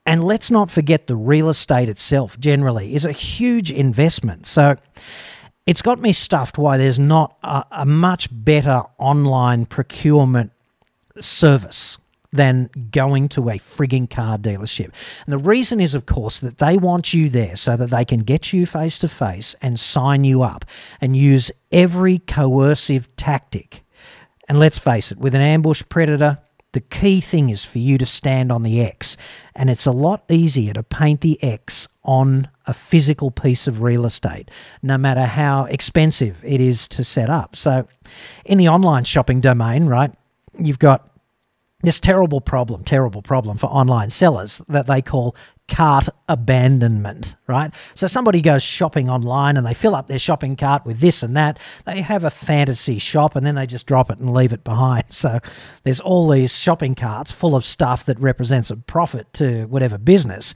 [0.05, 4.45] And let's not forget the real estate itself, generally, is a huge investment.
[4.45, 4.75] So
[5.65, 10.51] it's got me stuffed why there's not a, a much better online procurement
[11.19, 11.97] service
[12.33, 14.91] than going to a frigging car dealership.
[15.25, 18.21] And the reason is, of course, that they want you there so that they can
[18.21, 20.65] get you face to face and sign you up
[20.99, 23.83] and use every coercive tactic.
[24.49, 26.39] And let's face it, with an ambush predator,
[26.73, 29.15] the key thing is for you to stand on the X.
[29.55, 34.05] And it's a lot easier to paint the X on a physical piece of real
[34.05, 34.49] estate,
[34.81, 37.55] no matter how expensive it is to set up.
[37.55, 37.87] So,
[38.43, 40.11] in the online shopping domain, right,
[40.57, 41.12] you've got
[41.83, 45.35] this terrible problem, terrible problem for online sellers that they call
[45.67, 47.73] cart abandonment, right?
[47.93, 51.35] So somebody goes shopping online and they fill up their shopping cart with this and
[51.37, 51.59] that.
[51.85, 55.05] They have a fantasy shop and then they just drop it and leave it behind.
[55.09, 55.39] So
[55.83, 60.53] there's all these shopping carts full of stuff that represents a profit to whatever business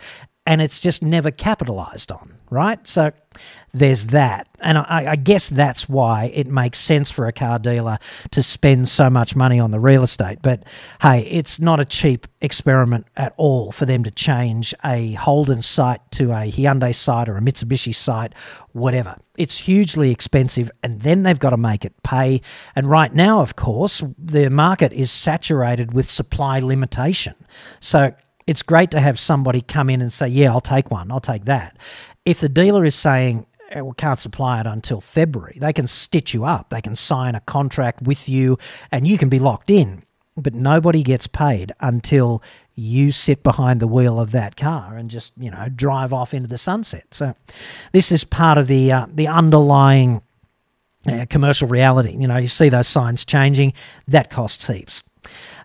[0.48, 2.88] and it's just never capitalized on, right?
[2.88, 3.12] So
[3.74, 4.48] there's that.
[4.62, 7.98] And I, I, guess that's why it makes sense for a car dealer
[8.32, 10.40] to spend so much money on the real estate.
[10.42, 10.64] But
[11.02, 16.00] hey, it's not a cheap experiment at all for them to change a Holden site
[16.12, 18.34] to a Hyundai site or a Mitsubishi site,
[18.72, 19.18] whatever.
[19.38, 22.42] It's hugely expensive, and then they've got to make it pay.
[22.74, 27.36] And right now, of course, the market is saturated with supply limitation.
[27.82, 28.16] So
[28.48, 31.46] it's great to have somebody come in and say, yeah, I'll take one, I'll take
[31.46, 31.78] that.
[32.26, 36.34] If the dealer is saying, eh, we can't supply it until February, they can stitch
[36.34, 36.70] you up.
[36.70, 38.58] They can sign a contract with you
[38.92, 40.04] and you can be locked in.
[40.40, 42.44] But nobody gets paid until
[42.76, 46.48] you sit behind the wheel of that car and just, you know, drive off into
[46.48, 47.06] the sunset.
[47.12, 47.36] So
[47.92, 50.22] this is part of the, uh, the underlying
[51.08, 52.16] uh, commercial reality.
[52.16, 53.74] You know, you see those signs changing,
[54.08, 55.02] that costs heaps.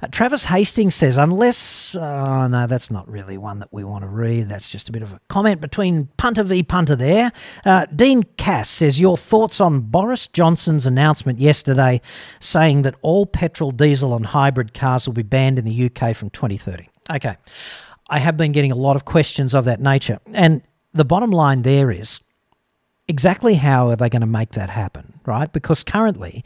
[0.03, 4.09] Uh, Travis Hastings says, unless, oh no, that's not really one that we want to
[4.09, 4.49] read.
[4.49, 7.31] That's just a bit of a comment between punter v punter there.
[7.65, 12.01] Uh, Dean Cass says, your thoughts on Boris Johnson's announcement yesterday
[12.41, 16.31] saying that all petrol, diesel, and hybrid cars will be banned in the UK from
[16.31, 16.89] 2030.
[17.11, 17.37] Okay.
[18.09, 20.19] I have been getting a lot of questions of that nature.
[20.35, 20.63] And
[20.93, 22.21] the bottom line there is
[23.09, 25.53] exactly how are they going to make that happen, right?
[25.53, 26.45] Because currently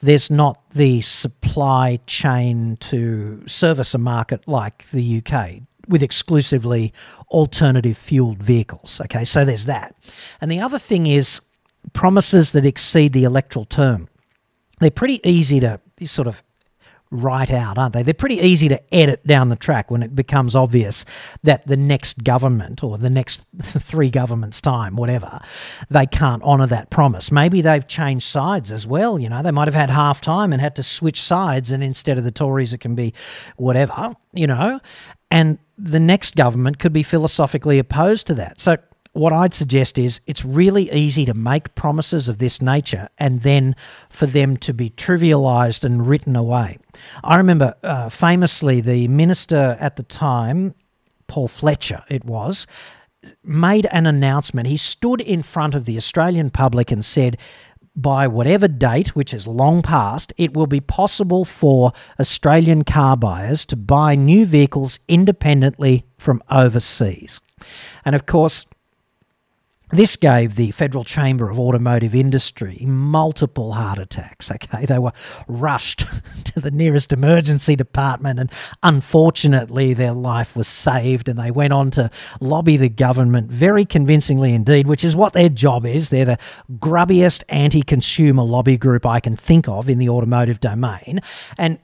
[0.00, 6.92] there's not the supply chain to service a market like the UK with exclusively
[7.30, 9.00] alternative fueled vehicles.
[9.04, 9.94] Okay, so there's that.
[10.40, 11.40] And the other thing is
[11.92, 14.08] promises that exceed the electoral term.
[14.80, 16.42] They're pretty easy to sort of
[17.10, 18.02] write out, aren't they?
[18.02, 21.04] They're pretty easy to edit down the track when it becomes obvious
[21.42, 25.40] that the next government or the next three governments' time, whatever,
[25.90, 27.32] they can't honour that promise.
[27.32, 29.18] Maybe they've changed sides as well.
[29.18, 32.18] You know, they might have had half time and had to switch sides, and instead
[32.18, 33.14] of the Tories, it can be
[33.56, 34.80] whatever, you know,
[35.30, 38.60] and the next government could be philosophically opposed to that.
[38.60, 38.76] So
[39.12, 43.74] what I'd suggest is it's really easy to make promises of this nature and then
[44.08, 46.78] for them to be trivialized and written away.
[47.24, 50.74] I remember uh, famously the minister at the time,
[51.26, 52.66] Paul Fletcher, it was,
[53.42, 54.68] made an announcement.
[54.68, 57.36] He stood in front of the Australian public and said,
[57.96, 63.64] by whatever date, which is long past, it will be possible for Australian car buyers
[63.64, 67.40] to buy new vehicles independently from overseas.
[68.04, 68.66] And of course,
[69.90, 74.50] this gave the Federal Chamber of Automotive Industry multiple heart attacks.
[74.50, 75.12] Okay, they were
[75.46, 76.04] rushed
[76.44, 81.28] to the nearest emergency department, and unfortunately, their life was saved.
[81.28, 85.48] And they went on to lobby the government very convincingly indeed, which is what their
[85.48, 86.10] job is.
[86.10, 86.38] They're the
[86.78, 91.20] grubbiest anti consumer lobby group I can think of in the automotive domain.
[91.56, 91.78] And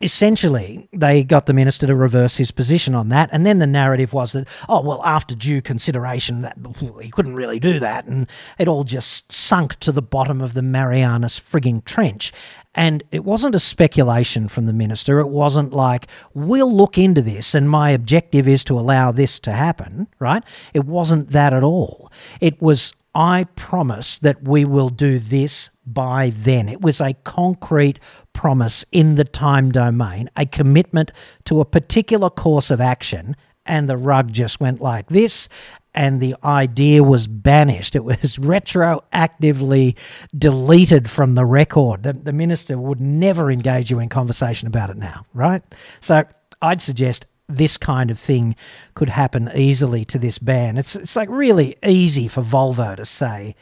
[0.00, 4.12] essentially they got the minister to reverse his position on that and then the narrative
[4.12, 6.56] was that oh well after due consideration that
[7.00, 10.62] he couldn't really do that and it all just sunk to the bottom of the
[10.62, 12.32] marianas frigging trench.
[12.74, 15.18] And it wasn't a speculation from the minister.
[15.18, 19.52] It wasn't like we'll look into this and my objective is to allow this to
[19.52, 20.44] happen right?
[20.74, 22.12] It wasn't that at all.
[22.40, 26.68] It was I promise that we will do this by then.
[26.68, 27.98] It was a concrete
[28.32, 31.10] promise in the time domain, a commitment
[31.46, 33.34] to a particular course of action,
[33.66, 35.48] and the rug just went like this,
[35.94, 37.96] and the idea was banished.
[37.96, 39.98] It was retroactively
[40.36, 42.04] deleted from the record.
[42.04, 45.62] The, the minister would never engage you in conversation about it now, right?
[46.00, 46.22] So
[46.62, 48.56] I'd suggest this kind of thing
[48.94, 50.78] could happen easily to this ban.
[50.78, 53.54] It's, it's like really easy for Volvo to say,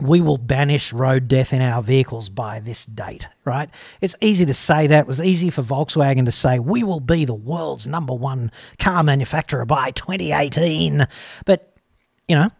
[0.00, 3.68] we will banish road death in our vehicles by this date, right?
[4.00, 5.00] It's easy to say that.
[5.00, 9.02] It was easy for Volkswagen to say, we will be the world's number one car
[9.02, 11.06] manufacturer by 2018.
[11.44, 11.74] But,
[12.28, 12.50] you know,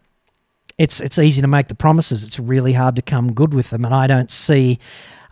[0.77, 2.23] it's, it's easy to make the promises.
[2.23, 3.85] It's really hard to come good with them.
[3.85, 4.79] And I don't see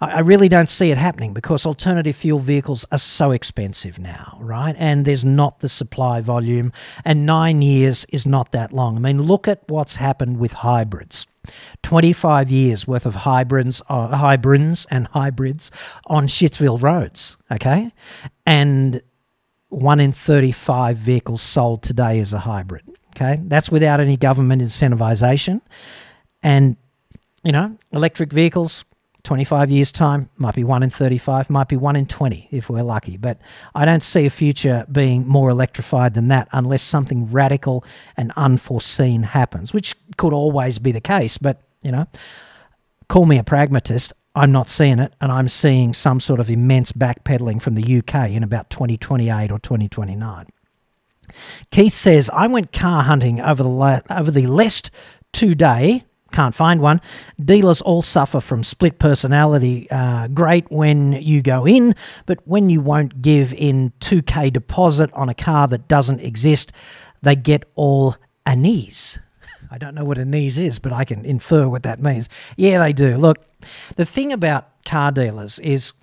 [0.02, 4.76] I really don't see it happening because alternative fuel vehicles are so expensive now, right?
[4.80, 6.72] And there's not the supply volume,
[7.04, 8.96] and nine years is not that long.
[8.96, 11.26] I mean, look at what's happened with hybrids.
[11.84, 15.72] 25 years worth of hybrids, uh, hybrids and hybrids
[16.06, 17.92] on Shitsville roads, okay?
[18.46, 19.02] And
[19.70, 22.84] one in 35 vehicles sold today is a hybrid,
[23.16, 23.40] okay?
[23.44, 25.62] That's without any government incentivization.
[26.42, 26.78] And,
[27.44, 28.86] you know, electric vehicles,
[29.24, 32.84] 25 years' time, might be 1 in 35, might be 1 in 20 if we're
[32.84, 33.18] lucky.
[33.18, 33.40] But
[33.76, 37.84] I don't see a future being more electrified than that unless something radical
[38.16, 41.38] and unforeseen happens, which could always be the case.
[41.38, 42.08] But, you know,
[43.08, 44.14] call me a pragmatist.
[44.36, 48.30] I'm not seeing it, and I'm seeing some sort of immense backpedaling from the UK
[48.30, 50.46] in about 2028 or 2029.
[51.72, 54.92] Keith says, I went car hunting over the, over the Lest
[55.32, 57.02] today can't find one.
[57.44, 59.90] Dealers all suffer from split personality.
[59.90, 65.30] Uh, great when you go in, but when you won't give in 2k deposit on
[65.30, 66.72] a car that doesn't exist,
[67.22, 68.16] they get all
[68.46, 69.20] anise.
[69.72, 72.28] I don't know what anise is, but I can infer what that means.
[72.58, 73.18] Yeah, they do.
[73.18, 73.46] Look,
[73.96, 75.94] the thing about car dealers is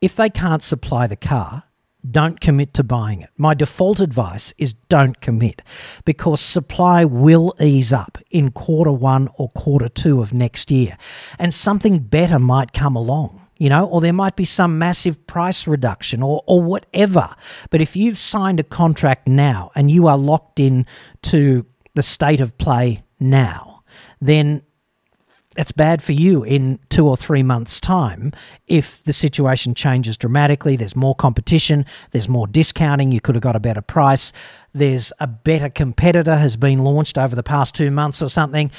[0.00, 1.64] if they can't supply the car,
[2.08, 3.30] don't commit to buying it.
[3.36, 5.62] My default advice is don't commit
[6.04, 10.96] because supply will ease up in quarter one or quarter two of next year,
[11.38, 13.36] and something better might come along.
[13.58, 17.34] You know, or there might be some massive price reduction or, or whatever.
[17.68, 20.86] But if you've signed a contract now and you are locked in
[21.24, 23.82] to the state of play now,
[24.18, 24.62] then
[25.56, 28.32] that's bad for you in two or three months' time
[28.68, 30.76] if the situation changes dramatically.
[30.76, 34.32] There's more competition, there's more discounting, you could have got a better price,
[34.72, 38.70] there's a better competitor has been launched over the past two months or something.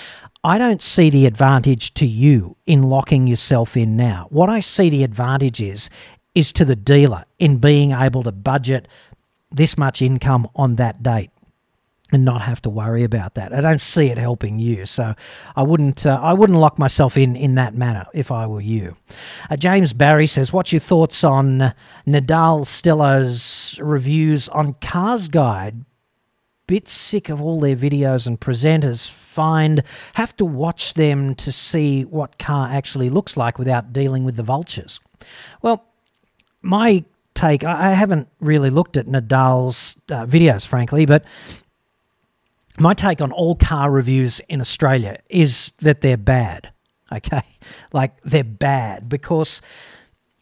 [0.43, 4.27] I don't see the advantage to you in locking yourself in now.
[4.29, 5.89] What I see the advantage is
[6.33, 8.87] is to the dealer in being able to budget
[9.51, 11.30] this much income on that date
[12.11, 13.53] and not have to worry about that.
[13.53, 15.15] I don't see it helping you, so
[15.55, 16.05] I wouldn't.
[16.05, 18.97] Uh, I wouldn't lock myself in in that manner if I were you.
[19.49, 21.73] Uh, James Barry says, "What's your thoughts on
[22.05, 25.85] Nedahl Stelio's reviews on Cars Guide?
[26.67, 29.09] Bit sick of all their videos and presenters.
[29.09, 34.35] Find have to watch them to see what car actually looks like without dealing with
[34.35, 34.99] the vultures."
[35.61, 35.85] Well,
[36.61, 37.63] my take.
[37.63, 41.25] I haven't really looked at Nedahl's uh, videos, frankly, but
[42.79, 46.71] my take on all car reviews in Australia is that they're bad.
[47.13, 47.41] Okay.
[47.91, 49.61] Like they're bad because,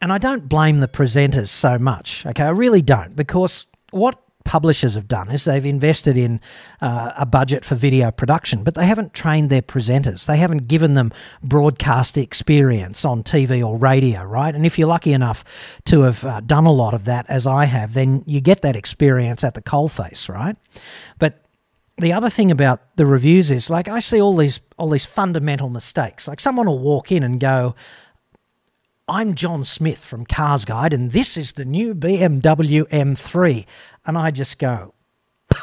[0.00, 2.24] and I don't blame the presenters so much.
[2.24, 2.44] Okay.
[2.44, 6.40] I really don't because what publishers have done is they've invested in
[6.80, 10.26] uh, a budget for video production, but they haven't trained their presenters.
[10.26, 11.12] They haven't given them
[11.42, 14.54] broadcast experience on TV or radio, right?
[14.54, 15.44] And if you're lucky enough
[15.86, 18.76] to have uh, done a lot of that, as I have, then you get that
[18.76, 20.56] experience at the coalface, right?
[21.18, 21.44] But
[22.00, 25.68] the other thing about the reviews is like I see all these all these fundamental
[25.68, 26.26] mistakes.
[26.26, 27.74] Like someone will walk in and go,
[29.08, 33.66] "I'm John Smith from Cars Guide, and this is the new BMW M3,"
[34.06, 34.94] and I just go,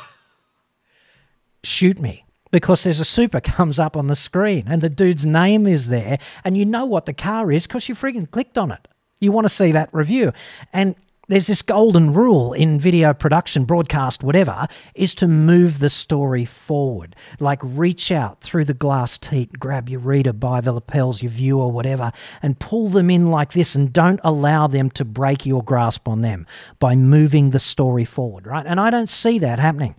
[1.63, 5.67] "Shoot me." Because there's a super comes up on the screen and the dude's name
[5.67, 8.87] is there, and you know what the car is because you freaking clicked on it.
[9.19, 10.31] You want to see that review.
[10.71, 10.95] And
[11.27, 17.15] there's this golden rule in video production, broadcast, whatever, is to move the story forward.
[17.39, 21.67] Like reach out through the glass teat, grab your reader by the lapels, your viewer,
[21.67, 22.11] whatever,
[22.41, 26.21] and pull them in like this and don't allow them to break your grasp on
[26.21, 26.47] them
[26.79, 28.65] by moving the story forward, right?
[28.65, 29.95] And I don't see that happening.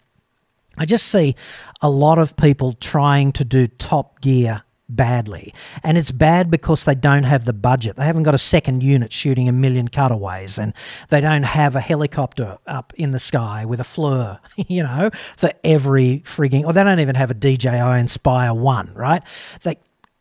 [0.78, 1.34] I just see
[1.82, 5.52] a lot of people trying to do top gear badly.
[5.82, 7.96] And it's bad because they don't have the budget.
[7.96, 10.72] They haven't got a second unit shooting a million cutaways and
[11.10, 15.52] they don't have a helicopter up in the sky with a FLIR, you know, for
[15.64, 19.22] every frigging, or they don't even have a DJI Inspire 1, right?
[19.62, 19.76] They,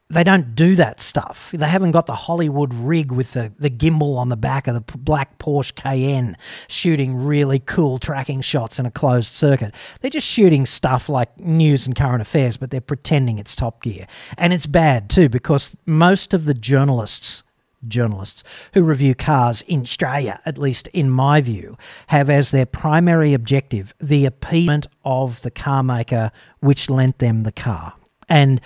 [0.10, 1.52] they don't do that stuff.
[1.54, 4.98] They haven't got the Hollywood rig with the, the gimbal on the back of the
[4.98, 6.38] black Porsche Cayenne
[6.70, 9.76] shooting really cool tracking shots in a closed circuit.
[10.00, 14.06] They're just shooting stuff like news and current affairs, but they're pretending it's Top Gear.
[14.38, 17.44] And it's bad too because most of the journalists
[17.88, 18.44] journalists
[18.74, 23.94] who review cars in Australia, at least in my view, have as their primary objective
[24.00, 27.94] the appeasement of the car maker which lent them the car.
[28.28, 28.60] And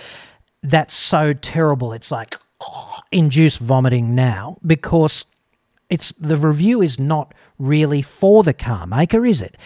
[0.63, 1.93] that's so terrible.
[1.93, 5.25] It's like oh, induced vomiting now because
[5.89, 9.57] it's the review is not really for the car maker, is it?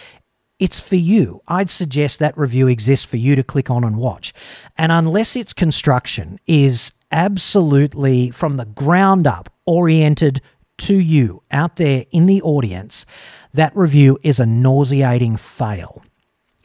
[0.58, 1.42] It's for you.
[1.48, 4.32] I'd suggest that review exists for you to click on and watch.
[4.78, 10.40] And unless its construction is absolutely from the ground up oriented
[10.78, 13.06] to you out there in the audience,
[13.52, 16.02] that review is a nauseating fail.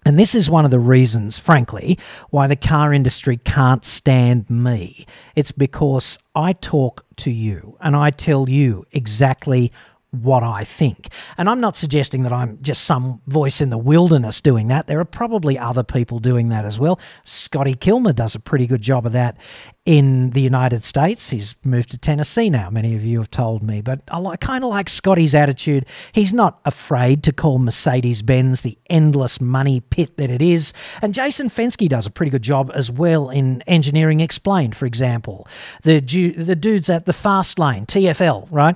[0.04, 1.98] And this is one of the reasons, frankly,
[2.32, 5.06] why the car industry can't stand me.
[5.36, 9.72] It's because I talk to you and I tell you exactly
[10.12, 11.08] what I think.
[11.38, 14.88] And I'm not suggesting that I'm just some voice in the wilderness doing that.
[14.88, 17.00] There are probably other people doing that as well.
[17.24, 19.38] Scotty Kilmer does a pretty good job of that
[19.86, 21.30] in the United States.
[21.30, 23.82] He's moved to Tennessee now, many of you have told me.
[23.82, 25.86] But I kind of like Scotty's attitude.
[26.12, 30.74] He's not afraid to call Mercedes Benz the endless money pit that it is.
[31.02, 35.48] And Jason Fenske does a pretty good job as well in Engineering Explained, for example.
[35.84, 38.76] The, the dudes at the Fast Lane, TFL, right?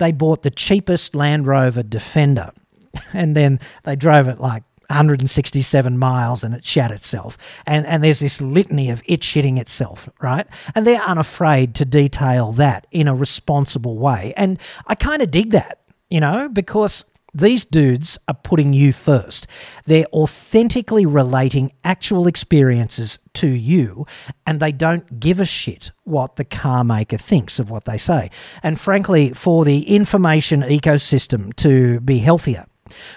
[0.00, 2.50] They bought the cheapest Land Rover Defender
[3.12, 7.38] and then they drove it like 167 miles and it shat itself.
[7.66, 10.46] And, and there's this litany of it shitting itself, right?
[10.74, 14.34] And they're unafraid to detail that in a responsible way.
[14.36, 17.04] And I kind of dig that, you know, because
[17.34, 19.46] these dudes are putting you first.
[19.84, 24.06] They're authentically relating actual experiences to you,
[24.46, 28.30] and they don't give a shit what the car maker thinks of what they say.
[28.62, 32.66] And frankly, for the information ecosystem to be healthier,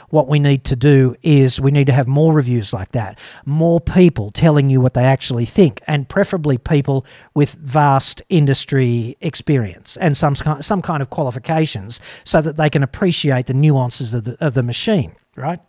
[0.09, 3.79] what we need to do is we need to have more reviews like that, more
[3.79, 10.15] people telling you what they actually think, and preferably people with vast industry experience and
[10.17, 14.53] some, some kind of qualifications so that they can appreciate the nuances of the, of
[14.53, 15.59] the machine, right?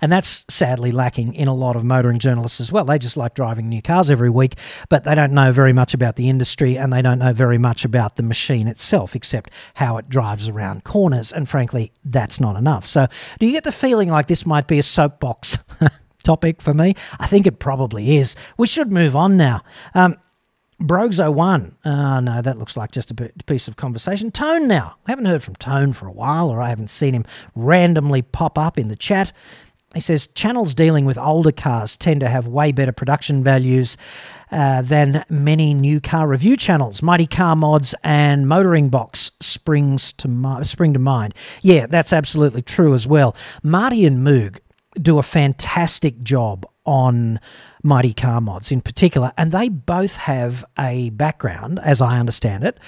[0.00, 2.84] And that's sadly lacking in a lot of motoring journalists as well.
[2.84, 4.54] They just like driving new cars every week,
[4.88, 7.84] but they don't know very much about the industry and they don't know very much
[7.84, 11.32] about the machine itself, except how it drives around corners.
[11.32, 12.86] And frankly, that's not enough.
[12.86, 13.06] So,
[13.38, 15.58] do you get the feeling like this might be a soapbox
[16.22, 16.94] topic for me?
[17.18, 18.36] I think it probably is.
[18.56, 19.62] We should move on now.
[19.94, 20.16] Um,
[20.80, 21.74] Brogues01.
[21.84, 23.14] Uh, no, that looks like just a
[23.46, 24.30] piece of conversation.
[24.30, 24.96] Tone now.
[25.06, 28.58] I haven't heard from Tone for a while, or I haven't seen him randomly pop
[28.58, 29.32] up in the chat.
[29.94, 33.96] He says channels dealing with older cars tend to have way better production values
[34.50, 37.02] uh, than many new car review channels.
[37.02, 41.34] Mighty Car Mods and Motoring Box springs to mi- spring to mind.
[41.62, 43.34] Yeah, that's absolutely true as well.
[43.62, 44.58] Marty and Moog
[45.00, 47.40] do a fantastic job on
[47.82, 52.78] Mighty Car Mods in particular, and they both have a background, as I understand it,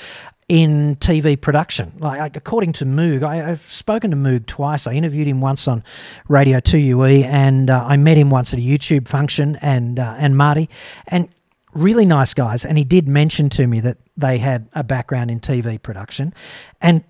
[0.48, 1.92] in TV production.
[1.98, 4.86] Like according to Moog, I, have spoken to Moog twice.
[4.86, 5.82] I interviewed him once on
[6.28, 10.36] Radio 2UE, and uh, I met him once at a YouTube function, and uh, and
[10.36, 10.68] Marty,
[11.08, 11.28] and
[11.74, 12.64] really nice guys.
[12.64, 16.32] And he did mention to me that they had a background in TV production,
[16.80, 17.02] and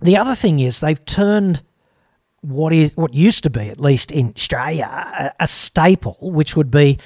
[0.00, 1.62] the other thing is they've turned
[2.42, 6.98] what is what used to be, at least in Australia, a staple, which would be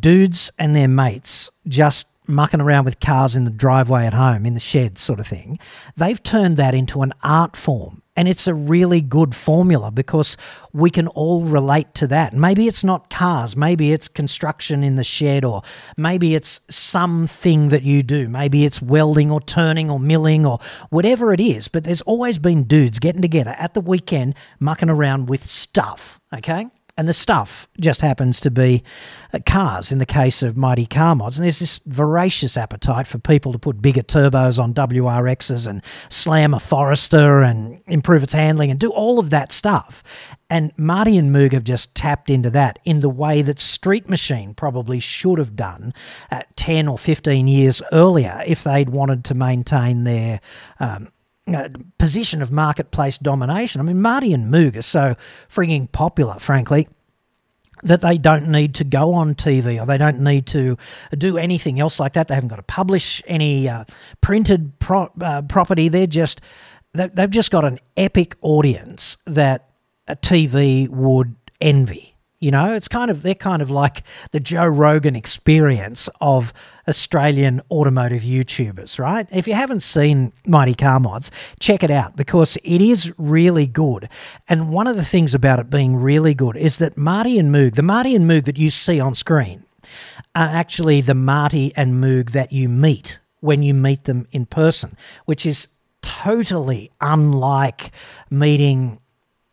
[0.00, 4.54] dudes and their mates just mucking around with cars in the driveway at home, in
[4.54, 5.58] the shed, sort of thing.
[5.96, 8.02] They've turned that into an art form.
[8.16, 10.36] And it's a really good formula because
[10.72, 12.34] we can all relate to that.
[12.34, 15.62] Maybe it's not cars, maybe it's construction in the shed, or
[15.96, 18.26] maybe it's something that you do.
[18.26, 20.58] Maybe it's welding or turning or milling or
[20.90, 21.68] whatever it is.
[21.68, 26.18] But there's always been dudes getting together at the weekend, mucking around with stuff.
[26.34, 26.66] Okay?
[26.98, 28.82] And the stuff just happens to be
[29.32, 31.38] uh, cars in the case of Mighty Car Mods.
[31.38, 36.52] And there's this voracious appetite for people to put bigger turbos on WRXs and slam
[36.52, 40.02] a Forester and improve its handling and do all of that stuff.
[40.50, 44.52] And Marty and Moog have just tapped into that in the way that Street Machine
[44.52, 45.94] probably should have done
[46.32, 50.40] uh, 10 or 15 years earlier if they'd wanted to maintain their.
[50.80, 51.12] Um,
[51.54, 51.68] uh,
[51.98, 53.80] position of marketplace domination.
[53.80, 55.16] I mean, Marty and Moog are so
[55.50, 56.88] frigging popular, frankly,
[57.82, 60.76] that they don't need to go on TV or they don't need to
[61.16, 62.28] do anything else like that.
[62.28, 63.84] They haven't got to publish any uh,
[64.20, 65.88] printed pro- uh, property.
[65.88, 66.40] They're just
[66.92, 69.68] they've just got an epic audience that
[70.06, 72.14] a TV would envy.
[72.40, 76.52] You know, it's kind of they're kind of like the Joe Rogan experience of
[76.86, 79.26] Australian automotive YouTubers, right?
[79.32, 84.08] If you haven't seen Mighty Car Mods, check it out because it is really good.
[84.48, 87.74] And one of the things about it being really good is that Marty and Moog,
[87.74, 89.64] the Marty and Moog that you see on screen,
[90.36, 94.96] are actually the Marty and Moog that you meet when you meet them in person,
[95.24, 95.66] which is
[96.02, 97.90] totally unlike
[98.30, 99.00] meeting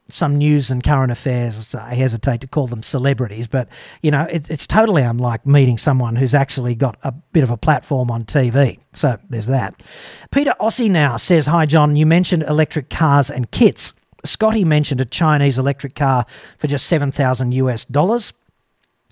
[0.07, 1.73] some news and current affairs.
[1.73, 3.67] I hesitate to call them celebrities, but
[4.01, 7.57] you know, it, it's totally unlike meeting someone who's actually got a bit of a
[7.57, 8.79] platform on TV.
[8.93, 9.83] So there's that.
[10.31, 13.93] Peter Ossie now says, "Hi John, you mentioned electric cars and kits.
[14.23, 16.25] Scotty mentioned a Chinese electric car
[16.57, 18.33] for just seven thousand US dollars."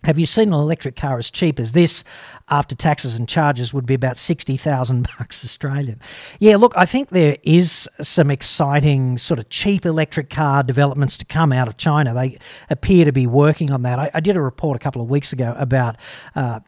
[0.03, 2.03] Have you seen an electric car as cheap as this?
[2.49, 5.99] After taxes and charges, would be about sixty thousand bucks Australian.
[6.39, 11.25] Yeah, look, I think there is some exciting sort of cheap electric car developments to
[11.25, 12.13] come out of China.
[12.13, 12.37] They
[12.69, 13.99] appear to be working on that.
[13.99, 15.95] I, I did a report a couple of weeks ago about
[16.35, 16.59] uh,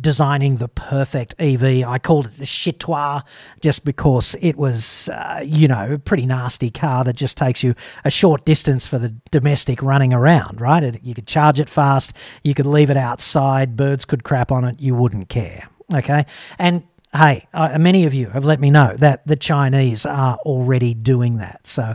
[0.00, 1.86] designing the perfect EV.
[1.86, 3.22] I called it the Chitois
[3.60, 7.74] just because it was, uh, you know, a pretty nasty car that just takes you
[8.04, 10.82] a short distance for the domestic running around, right?
[10.82, 14.64] It, you could charge it fast, you could leave it outside, birds could crap on
[14.64, 16.24] it, you wouldn't care, okay?
[16.58, 20.94] And hey, uh, many of you have let me know that the Chinese are already
[20.94, 21.66] doing that.
[21.66, 21.94] So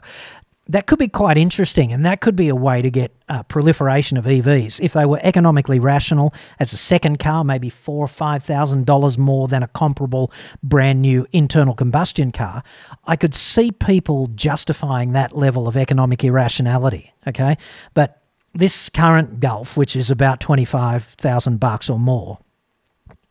[0.69, 4.17] that could be quite interesting, and that could be a way to get uh, proliferation
[4.17, 8.43] of EVs if they were economically rational as a second car, maybe four or five
[8.43, 12.61] thousand dollars more than a comparable brand new internal combustion car.
[13.05, 17.13] I could see people justifying that level of economic irrationality.
[17.27, 17.57] Okay,
[17.95, 18.21] but
[18.53, 22.37] this current Golf, which is about twenty five thousand bucks or more,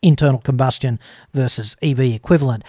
[0.02, 0.98] internal combustion
[1.32, 2.64] versus EV equivalent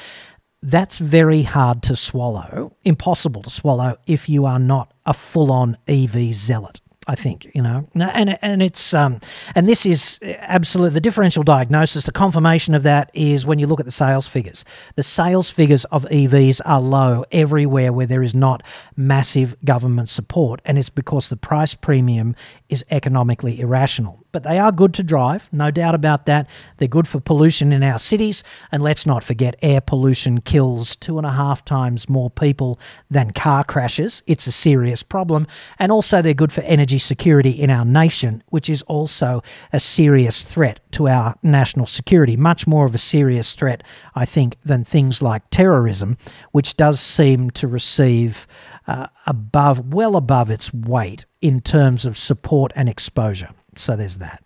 [0.62, 5.78] that's very hard to swallow, impossible to swallow if you are not a full on
[5.88, 6.82] EV zealot.
[7.08, 9.20] I think you know, and and it's um,
[9.56, 12.06] and this is absolutely the differential diagnosis.
[12.06, 14.64] The confirmation of that is when you look at the sales figures.
[14.96, 18.62] The sales figures of EVs are low everywhere where there is not
[18.96, 22.36] massive government support, and it's because the price premium
[22.70, 26.50] is economically irrational but they are good to drive, no doubt about that.
[26.78, 31.18] They're good for pollution in our cities, and let's not forget air pollution kills two
[31.18, 34.24] and a half times more people than car crashes.
[34.28, 38.70] It's a serious problem, and also they're good for energy security in our nation, which
[38.70, 39.42] is also
[39.74, 42.36] a serious threat to our national security.
[42.38, 43.84] Much more of a serious threat,
[44.16, 46.18] I think, than things like terrorism,
[46.52, 48.48] which does seem to receive
[48.88, 53.50] uh, above, well above its weight in terms of support and exposure.
[53.76, 54.44] So there's that.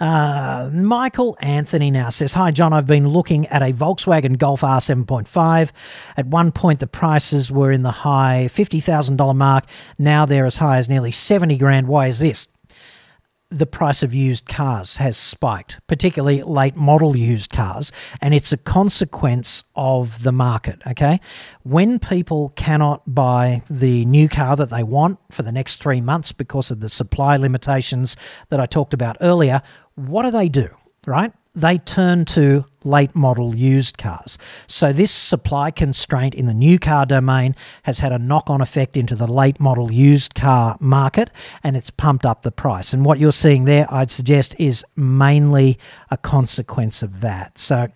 [0.00, 2.72] Uh, Michael Anthony now says, Hi, John.
[2.72, 5.70] I've been looking at a Volkswagen Golf R7.5.
[6.16, 9.64] At one point, the prices were in the high $50,000 mark.
[9.98, 11.86] Now they're as high as nearly 70 grand.
[11.88, 12.46] Why is this?
[13.52, 18.56] The price of used cars has spiked, particularly late model used cars, and it's a
[18.56, 20.80] consequence of the market.
[20.86, 21.20] Okay.
[21.62, 26.32] When people cannot buy the new car that they want for the next three months
[26.32, 28.16] because of the supply limitations
[28.48, 29.62] that I talked about earlier,
[29.94, 30.68] what do they do?
[31.06, 31.32] Right?
[31.54, 34.38] They turn to late model used cars.
[34.66, 38.96] So, this supply constraint in the new car domain has had a knock on effect
[38.96, 41.30] into the late model used car market
[41.62, 42.92] and it's pumped up the price.
[42.92, 45.78] And what you're seeing there, I'd suggest, is mainly
[46.10, 47.58] a consequence of that.
[47.58, 47.88] So,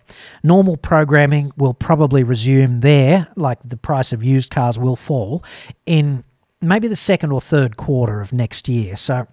[0.43, 5.43] normal programming will probably resume there, like the price of used cars will fall
[5.85, 6.23] in
[6.61, 8.95] maybe the second or third quarter of next year.
[8.95, 9.27] So,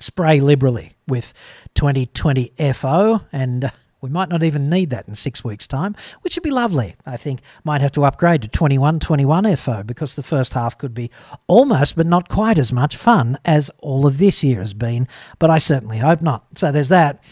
[0.00, 1.32] spray liberally with
[1.74, 3.70] 2020 FO, and uh,
[4.00, 6.96] we might not even need that in six weeks' time, which would be lovely.
[7.04, 10.94] I think might have to upgrade to 21 21 FO because the first half could
[10.94, 11.10] be
[11.46, 15.06] almost, but not quite as much fun as all of this year has been.
[15.38, 16.46] But I certainly hope not.
[16.56, 17.22] So there's that.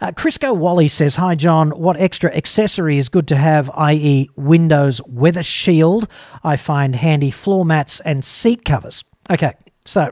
[0.00, 1.70] Uh, Crisco Wally says, Hi, John.
[1.70, 6.08] What extra accessory is good to have, i.e., Windows Weather Shield?
[6.44, 9.02] I find handy floor mats and seat covers.
[9.30, 9.54] Okay,
[9.84, 10.10] so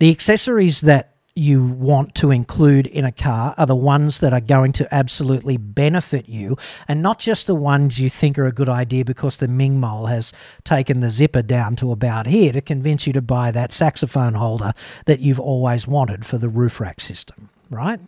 [0.00, 4.40] the accessories that you want to include in a car are the ones that are
[4.40, 6.56] going to absolutely benefit you
[6.88, 10.06] and not just the ones you think are a good idea because the Ming Mole
[10.06, 10.32] has
[10.64, 14.72] taken the zipper down to about here to convince you to buy that saxophone holder
[15.06, 18.00] that you've always wanted for the roof rack system, right?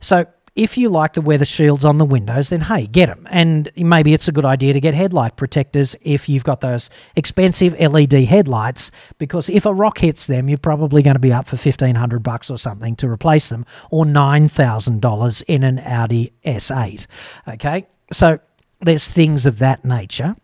[0.00, 3.26] So if you like the weather shields on the windows, then hey, get them.
[3.30, 7.78] And maybe it's a good idea to get headlight protectors if you've got those expensive
[7.78, 11.56] LED headlights, because if a rock hits them, you're probably going to be up for
[11.56, 16.32] fifteen hundred bucks or something to replace them, or nine thousand dollars in an Audi
[16.44, 17.06] S8.
[17.48, 18.38] Okay, so
[18.80, 20.36] there's things of that nature.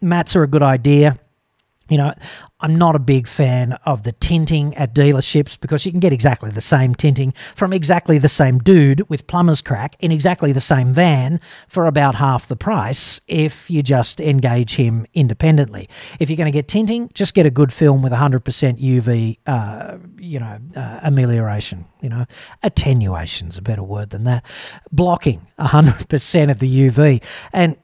[0.00, 1.18] Mats are a good idea
[1.88, 2.14] you know,
[2.60, 6.50] I'm not a big fan of the tinting at dealerships because you can get exactly
[6.50, 10.94] the same tinting from exactly the same dude with plumber's crack in exactly the same
[10.94, 15.88] van for about half the price if you just engage him independently.
[16.18, 19.98] If you're going to get tinting, just get a good film with 100% UV, uh,
[20.18, 22.24] you know, uh, amelioration, you know,
[22.62, 24.42] attenuation's a better word than that.
[24.90, 27.22] Blocking 100% of the UV.
[27.52, 27.76] And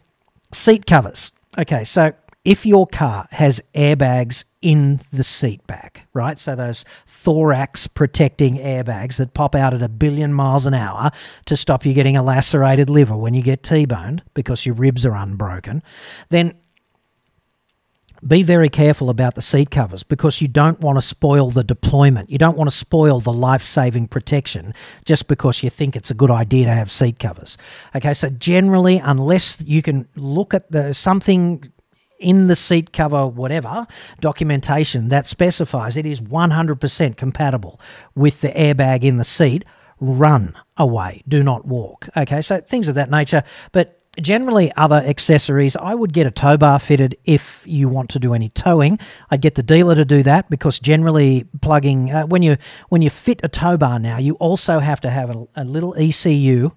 [0.52, 1.32] seat covers.
[1.58, 2.12] Okay, so
[2.44, 6.38] if your car has airbags in the seat back, right?
[6.38, 11.10] So those thorax protecting airbags that pop out at a billion miles an hour
[11.46, 15.14] to stop you getting a lacerated liver when you get T-boned because your ribs are
[15.14, 15.82] unbroken,
[16.30, 16.54] then
[18.26, 22.30] be very careful about the seat covers because you don't want to spoil the deployment.
[22.30, 24.74] You don't want to spoil the life saving protection
[25.06, 27.56] just because you think it's a good idea to have seat covers.
[27.96, 31.72] Okay, so generally, unless you can look at the something
[32.20, 33.86] in the seat cover, whatever
[34.20, 37.80] documentation that specifies it is 100% compatible
[38.14, 39.64] with the airbag in the seat,
[39.98, 41.22] run away.
[41.26, 42.08] Do not walk.
[42.16, 43.42] Okay, so things of that nature.
[43.72, 48.18] But generally other accessories i would get a tow bar fitted if you want to
[48.18, 48.98] do any towing
[49.30, 52.56] i'd get the dealer to do that because generally plugging uh, when you
[52.88, 55.94] when you fit a tow bar now you also have to have a, a little
[55.96, 56.70] ecu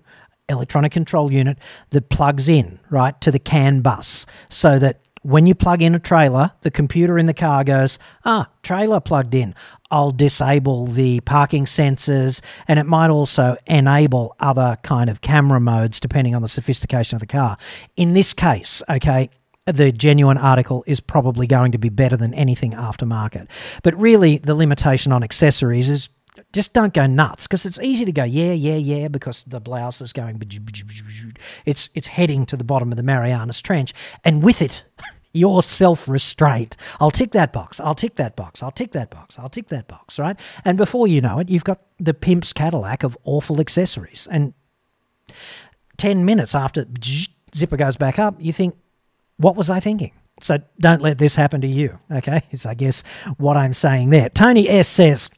[0.48, 1.58] electronic control unit
[1.90, 6.00] that plugs in right to the CAN bus so that when you plug in a
[6.00, 9.56] trailer, the computer in the car goes, ah, trailer plugged in.
[9.90, 16.00] I'll disable the parking sensors and it might also enable other kind of camera modes
[16.00, 17.58] depending on the sophistication of the car.
[17.96, 19.30] In this case, okay,
[19.66, 23.48] the genuine article is probably going to be better than anything aftermarket.
[23.82, 26.10] But really, the limitation on accessories is
[26.54, 30.02] just don't go nuts because it's easy to go yeah yeah yeah because the blouse
[30.02, 30.40] is going
[31.66, 33.94] it's it's heading to the bottom of the Marianas Trench
[34.24, 34.86] and with it
[35.34, 36.78] your self restraint.
[37.00, 37.80] I'll tick that box.
[37.80, 38.64] I'll tick that box.
[38.64, 39.38] I'll tick that box.
[39.38, 40.40] I'll tick that box, right?
[40.64, 44.28] And before you know it, you've got the pimp's Cadillac of awful accessories.
[44.32, 44.54] And
[45.98, 46.86] 10 minutes after
[47.54, 48.76] zipper goes back up, you think,
[49.38, 50.12] what was I thinking?
[50.42, 52.42] So don't let this happen to you, okay?
[52.52, 53.04] Is I guess
[53.38, 54.30] what I'm saying there.
[54.30, 55.30] Tony S says,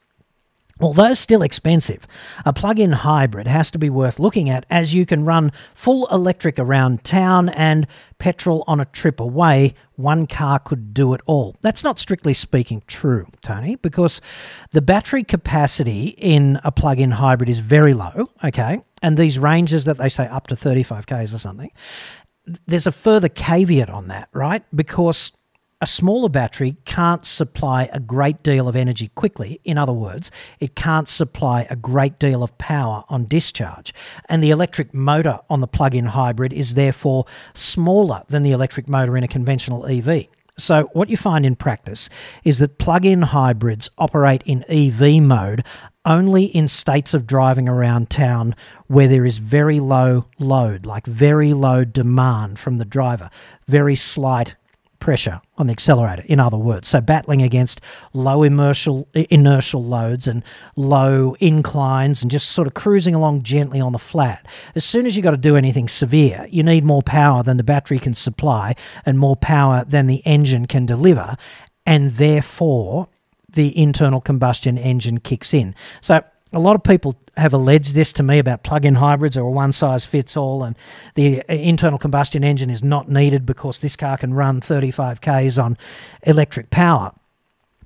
[0.81, 2.05] Although still expensive,
[2.45, 6.05] a plug in hybrid has to be worth looking at as you can run full
[6.07, 9.73] electric around town and petrol on a trip away.
[9.95, 11.55] One car could do it all.
[11.61, 14.19] That's not strictly speaking true, Tony, because
[14.71, 18.81] the battery capacity in a plug in hybrid is very low, okay?
[19.01, 21.71] And these ranges that they say up to 35Ks or something,
[22.67, 24.63] there's a further caveat on that, right?
[24.75, 25.31] Because
[25.81, 29.59] a smaller battery can't supply a great deal of energy quickly.
[29.65, 33.93] In other words, it can't supply a great deal of power on discharge.
[34.29, 38.87] And the electric motor on the plug in hybrid is therefore smaller than the electric
[38.87, 40.27] motor in a conventional EV.
[40.57, 42.09] So, what you find in practice
[42.45, 45.65] is that plug in hybrids operate in EV mode
[46.05, 48.55] only in states of driving around town
[48.87, 53.29] where there is very low load, like very low demand from the driver,
[53.67, 54.55] very slight
[55.05, 56.87] pressure on the accelerator, in other words.
[56.87, 57.79] So battling against
[58.13, 60.43] low inertial, inertial loads and
[60.75, 64.47] low inclines and just sort of cruising along gently on the flat.
[64.73, 67.63] As soon as you've got to do anything severe, you need more power than the
[67.63, 68.73] battery can supply
[69.05, 71.35] and more power than the engine can deliver.
[71.85, 73.07] And therefore,
[73.47, 75.75] the internal combustion engine kicks in.
[76.01, 79.71] So a lot of people have alleged this to me about plug-in hybrids or one
[79.71, 80.77] size fits all and
[81.15, 85.77] the internal combustion engine is not needed because this car can run 35 k's on
[86.23, 87.11] electric power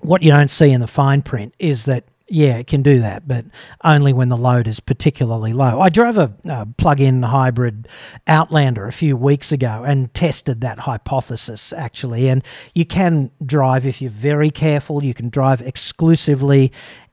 [0.01, 3.27] what you don't see in the fine print is that yeah, it can do that,
[3.27, 3.45] but
[3.83, 5.79] only when the load is particularly low.
[5.79, 7.87] I drove a, plug in hybrid
[8.27, 12.29] Outlander a few weeks ago and tested that hypothesis actually.
[12.29, 12.43] And
[12.75, 16.71] you can drive, if you're very careful, you can drive exclusively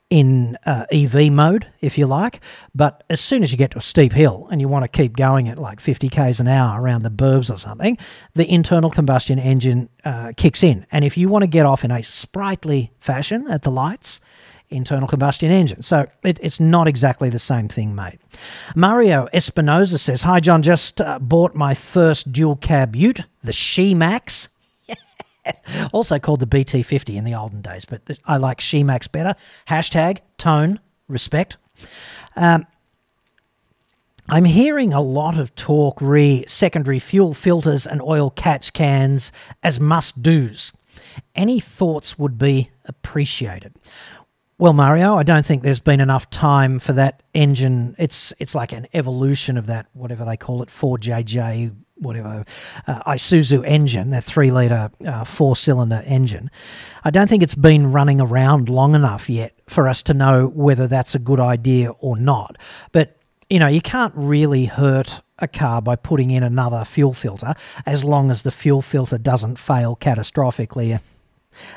[0.08, 2.40] in uh, EV mode, if you like.
[2.74, 5.16] But as soon as you get to a steep hill and you want to keep
[5.16, 7.98] going at like 50 k's an hour around the burbs or something,
[8.34, 10.86] the internal combustion engine uh, kicks in.
[10.92, 14.20] And if you want to get off in a sprightly fashion at the lights,
[14.68, 15.82] internal combustion engine.
[15.82, 18.18] So it, it's not exactly the same thing, mate.
[18.74, 23.94] Mario Espinoza says, Hi, John, just uh, bought my first dual cab ute, the She
[23.94, 24.48] Max.
[25.92, 29.34] also called the BT50 in the olden days, but I like Shemax better.
[29.68, 31.56] Hashtag tone respect.
[32.36, 32.66] Um,
[34.28, 39.30] I'm hearing a lot of talk re secondary fuel filters and oil catch cans
[39.62, 40.72] as must dos.
[41.34, 43.74] Any thoughts would be appreciated.
[44.58, 47.94] Well, Mario, I don't think there's been enough time for that engine.
[47.98, 52.44] It's it's like an evolution of that, whatever they call it, 4JJ whatever
[52.86, 56.50] uh, Isuzu engine, that three litre uh, four cylinder engine.
[57.04, 60.86] I don't think it's been running around long enough yet for us to know whether
[60.86, 62.56] that's a good idea or not.
[62.92, 63.16] But
[63.48, 68.04] you know, you can't really hurt a car by putting in another fuel filter as
[68.04, 70.98] long as the fuel filter doesn't fail catastrophically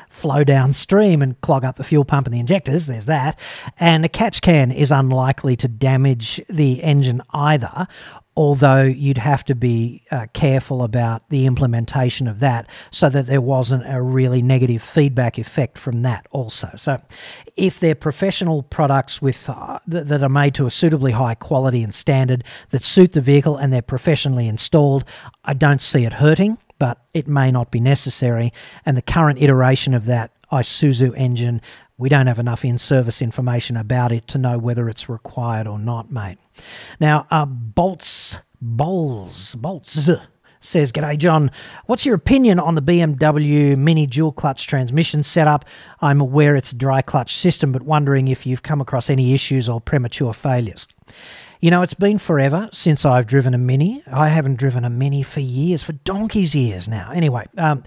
[0.08, 2.86] flow downstream and clog up the fuel pump and the injectors.
[2.86, 3.38] There's that.
[3.78, 7.86] And a catch can is unlikely to damage the engine either,
[8.36, 13.40] although you'd have to be uh, careful about the implementation of that so that there
[13.40, 16.70] wasn't a really negative feedback effect from that also.
[16.76, 17.00] So
[17.56, 21.82] if they're professional products with uh, th- that are made to a suitably high quality
[21.82, 25.04] and standard that suit the vehicle and they're professionally installed,
[25.44, 28.54] I don't see it hurting but it may not be necessary.
[28.86, 31.60] And the current iteration of that Isuzu engine,
[31.98, 35.78] we don't have enough in service information about it to know whether it's required or
[35.78, 36.38] not, mate.
[36.98, 39.54] Now, uh, Bolts, Bolts
[40.60, 41.50] says, G'day, John.
[41.86, 45.64] What's your opinion on the BMW Mini dual clutch transmission setup?
[46.00, 49.68] I'm aware it's a dry clutch system, but wondering if you've come across any issues
[49.68, 50.86] or premature failures.
[51.60, 54.02] You know, it's been forever since I've driven a Mini.
[54.10, 57.10] I haven't driven a Mini for years, for donkey's years now.
[57.12, 57.82] Anyway, um,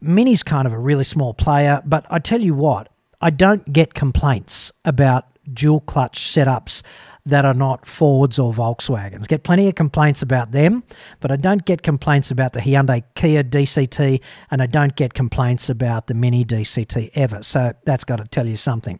[0.00, 2.88] Mini's kind of a really small player, but I tell you what,
[3.20, 6.82] I don't get complaints about dual clutch setups
[7.26, 9.28] that are not Fords or Volkswagens.
[9.28, 10.82] Get plenty of complaints about them,
[11.20, 15.68] but I don't get complaints about the Hyundai Kia DCT, and I don't get complaints
[15.68, 17.42] about the Mini DCT ever.
[17.42, 18.98] So that's got to tell you something.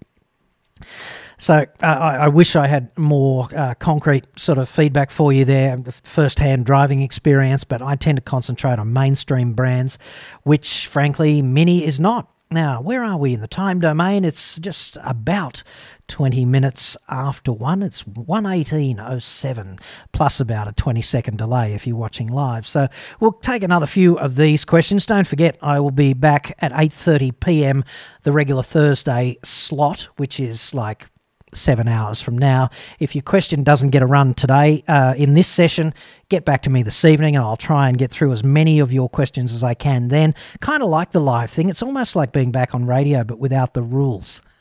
[1.38, 5.44] So uh, I, I, wish I had more uh, concrete sort of feedback for you
[5.44, 7.64] there, first-hand driving experience.
[7.64, 9.98] But I tend to concentrate on mainstream brands,
[10.42, 12.28] which frankly Mini is not.
[12.50, 14.24] Now, where are we in the time domain?
[14.24, 15.62] It's just about
[16.08, 17.82] 20 minutes after 1.
[17.82, 19.80] It's 118.07
[20.12, 22.66] plus about a 20 second delay if you're watching live.
[22.66, 22.88] So
[23.20, 25.04] we'll take another few of these questions.
[25.04, 27.84] Don't forget I will be back at 8:30 p.m.
[28.22, 31.08] the regular Thursday slot, which is like
[31.54, 32.70] seven hours from now.
[32.98, 35.94] If your question doesn't get a run today uh, in this session,
[36.28, 38.92] get back to me this evening and I'll try and get through as many of
[38.92, 40.34] your questions as I can then.
[40.60, 41.68] Kind of like the live thing.
[41.68, 44.42] It's almost like being back on radio, but without the rules.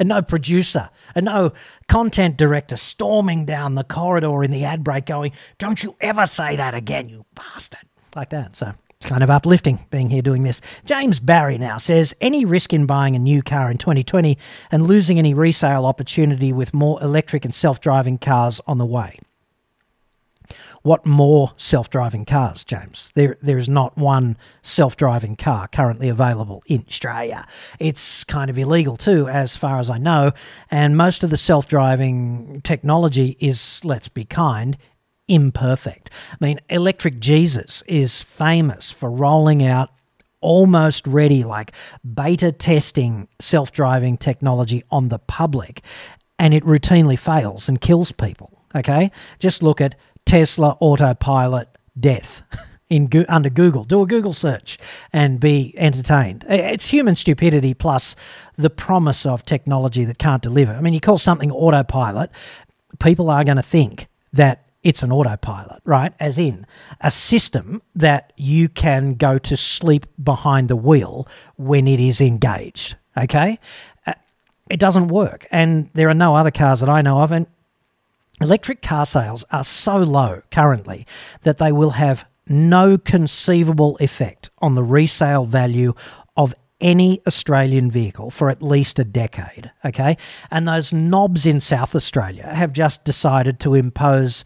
[0.00, 1.52] And no producer, and no
[1.86, 6.56] content director storming down the corridor in the ad break going, Don't you ever say
[6.56, 7.88] that again, you bastard.
[8.16, 8.56] Like that.
[8.56, 10.60] So it's kind of uplifting being here doing this.
[10.84, 14.36] James Barry now says any risk in buying a new car in 2020
[14.72, 19.20] and losing any resale opportunity with more electric and self driving cars on the way?
[20.82, 23.12] What more self driving cars, James?
[23.14, 27.44] There, there is not one self driving car currently available in Australia.
[27.78, 30.32] It's kind of illegal too, as far as I know.
[30.72, 34.76] And most of the self driving technology is, let's be kind,
[35.28, 36.10] imperfect.
[36.32, 39.90] I mean, Electric Jesus is famous for rolling out
[40.40, 41.72] almost ready, like
[42.14, 45.82] beta testing self driving technology on the public,
[46.38, 48.62] and it routinely fails and kills people.
[48.74, 51.68] Okay, just look at Tesla autopilot
[51.98, 52.42] death.
[52.90, 54.78] In under Google, do a Google search
[55.12, 56.46] and be entertained.
[56.48, 58.16] It's human stupidity plus
[58.56, 60.72] the promise of technology that can't deliver.
[60.72, 62.30] I mean, you call something autopilot,
[62.98, 66.14] people are going to think that it's an autopilot, right?
[66.18, 66.66] As in
[67.02, 71.28] a system that you can go to sleep behind the wheel
[71.58, 73.58] when it is engaged, okay?
[74.06, 74.14] Uh,
[74.70, 75.46] it doesn't work.
[75.50, 77.32] And there are no other cars that I know of.
[77.32, 77.46] And
[78.40, 81.06] electric car sales are so low currently
[81.42, 85.92] that they will have no conceivable effect on the resale value
[86.34, 89.70] of any Australian vehicle for at least a decade.
[89.84, 90.16] Okay.
[90.50, 94.44] And those knobs in South Australia have just decided to impose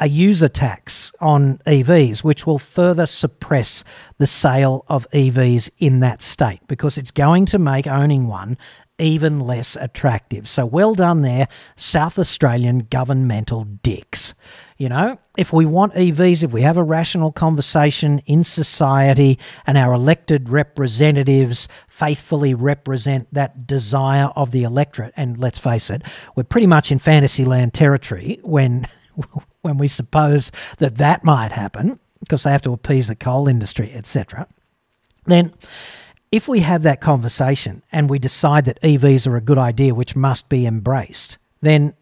[0.00, 3.84] a user tax on EVs, which will further suppress
[4.18, 8.56] the sale of EVs in that state because it's going to make owning one
[9.00, 10.48] even less attractive.
[10.48, 14.34] So well done there, South Australian governmental dicks.
[14.76, 19.78] You know, if we want EVs, if we have a rational conversation in society and
[19.78, 26.02] our elected representatives faithfully represent that desire of the electorate, and let's face it,
[26.36, 28.86] we're pretty much in fantasyland territory when
[29.62, 33.92] when we suppose that that might happen because they have to appease the coal industry,
[33.94, 34.46] etc.,
[35.26, 35.52] then
[36.32, 40.16] if we have that conversation and we decide that EVs are a good idea, which
[40.16, 41.94] must be embraced, then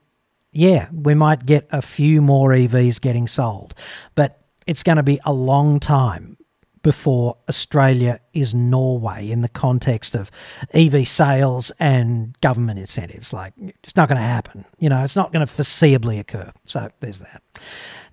[0.52, 3.74] yeah, we might get a few more EVs getting sold.
[4.14, 6.37] But it's going to be a long time
[6.82, 10.30] before Australia is Norway in the context of
[10.72, 13.32] EV sales and government incentives.
[13.32, 13.52] Like,
[13.82, 14.64] it's not going to happen.
[14.78, 16.52] You know, it's not going to foreseeably occur.
[16.64, 17.42] So there's that.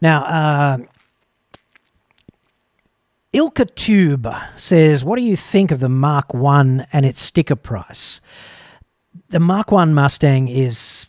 [0.02, 0.78] Now, uh,
[3.34, 8.22] Ilka Tube says, What do you think of the Mach 1 and its sticker price?
[9.30, 11.08] The Mach 1 Mustang is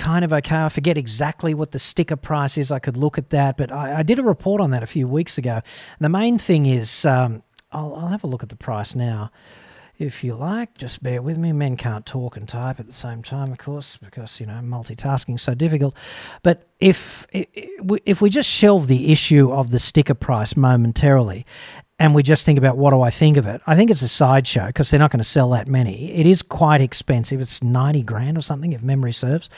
[0.00, 0.56] kind of okay.
[0.56, 2.72] I forget exactly what the sticker price is.
[2.72, 5.06] I could look at that, but I, I did a report on that a few
[5.06, 5.60] weeks ago.
[6.00, 9.30] The main thing is, um, I'll, I'll, have a look at the price now,
[10.00, 10.76] if you like.
[10.78, 11.52] Just bear with me.
[11.52, 15.36] Men can't talk and type at the same time, of course, because you know multitasking
[15.36, 15.96] is so difficult.
[16.42, 21.46] But if if we just shelve the issue of the sticker price momentarily,
[21.98, 24.08] and we just think about what do I think of it, I think it's a
[24.08, 26.12] sideshow because they're not going to sell that many.
[26.12, 27.40] It is quite expensive.
[27.40, 29.50] It's 90 grand or something, if memory serves.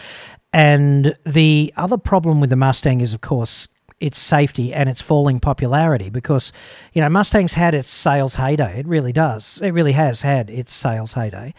[0.52, 3.68] And the other problem with the Mustang is, of course,
[4.02, 6.52] its safety and its falling popularity because,
[6.92, 8.80] you know, Mustang's had its sales heyday.
[8.80, 9.60] It really does.
[9.62, 11.54] It really has had its sales heyday.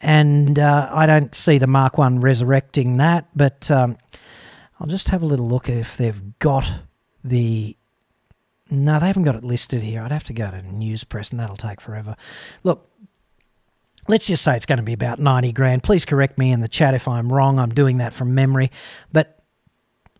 [0.00, 3.96] And uh, I don't see the Mach 1 resurrecting that, but um,
[4.80, 6.70] I'll just have a little look if they've got
[7.22, 7.76] the
[8.70, 10.02] no, they haven't got it listed here.
[10.02, 12.16] I'd have to go to news press, and that'll take forever.
[12.64, 12.90] Look,
[14.08, 15.82] let's just say it's going to be about 90 grand.
[15.82, 17.58] Please correct me in the chat if I'm wrong.
[17.58, 18.70] I'm doing that from memory.
[19.12, 19.43] But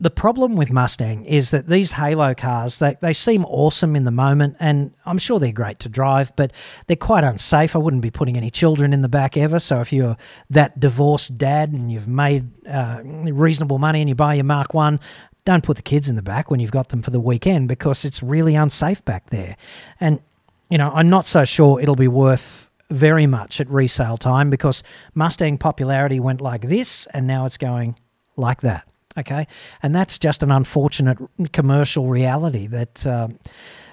[0.00, 4.10] the problem with Mustang is that these Halo cars, they, they seem awesome in the
[4.10, 6.52] moment, and I'm sure they're great to drive, but
[6.86, 7.76] they're quite unsafe.
[7.76, 9.60] I wouldn't be putting any children in the back ever.
[9.60, 10.16] So if you're
[10.50, 14.98] that divorced dad and you've made uh, reasonable money and you buy your Mach 1,
[15.44, 18.04] don't put the kids in the back when you've got them for the weekend because
[18.04, 19.56] it's really unsafe back there.
[20.00, 20.20] And,
[20.70, 24.82] you know, I'm not so sure it'll be worth very much at resale time because
[25.14, 27.96] Mustang popularity went like this and now it's going
[28.36, 28.88] like that.
[29.18, 29.46] Okay.
[29.82, 31.18] And that's just an unfortunate
[31.52, 33.06] commercial reality that.
[33.06, 33.38] Um,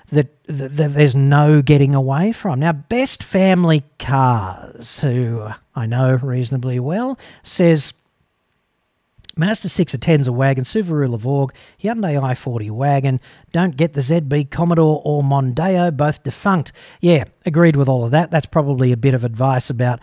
[0.08, 2.60] that, that, that, there's no getting away from.
[2.60, 7.94] Now, Best Family Cars, who I know reasonably well, says
[9.38, 11.52] Mazda 6 10's a wagon, Subaru Levorg,
[11.82, 13.20] Hyundai i40 wagon.
[13.52, 16.74] Don't get the ZB Commodore or Mondeo, both defunct.
[17.00, 18.32] Yeah, agreed with all of that.
[18.32, 20.00] That's probably a bit of advice about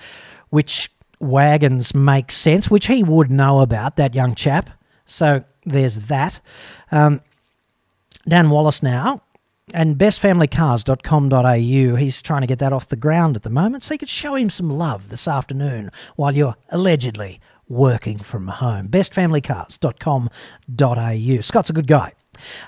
[0.51, 0.91] which
[1.21, 4.71] wagons make sense, which he would know about, that young chap.
[5.09, 6.41] So there's that.
[6.93, 7.23] Um,
[8.29, 9.23] Dan Wallace now,
[9.73, 11.97] and bestfamilycars.com.au.
[11.97, 14.35] He's trying to get that off the ground at the moment, so you could show
[14.35, 18.89] him some love this afternoon while you're allegedly working from home.
[18.89, 21.41] Bestfamilycars.com.au.
[21.41, 22.13] Scott's a good guy.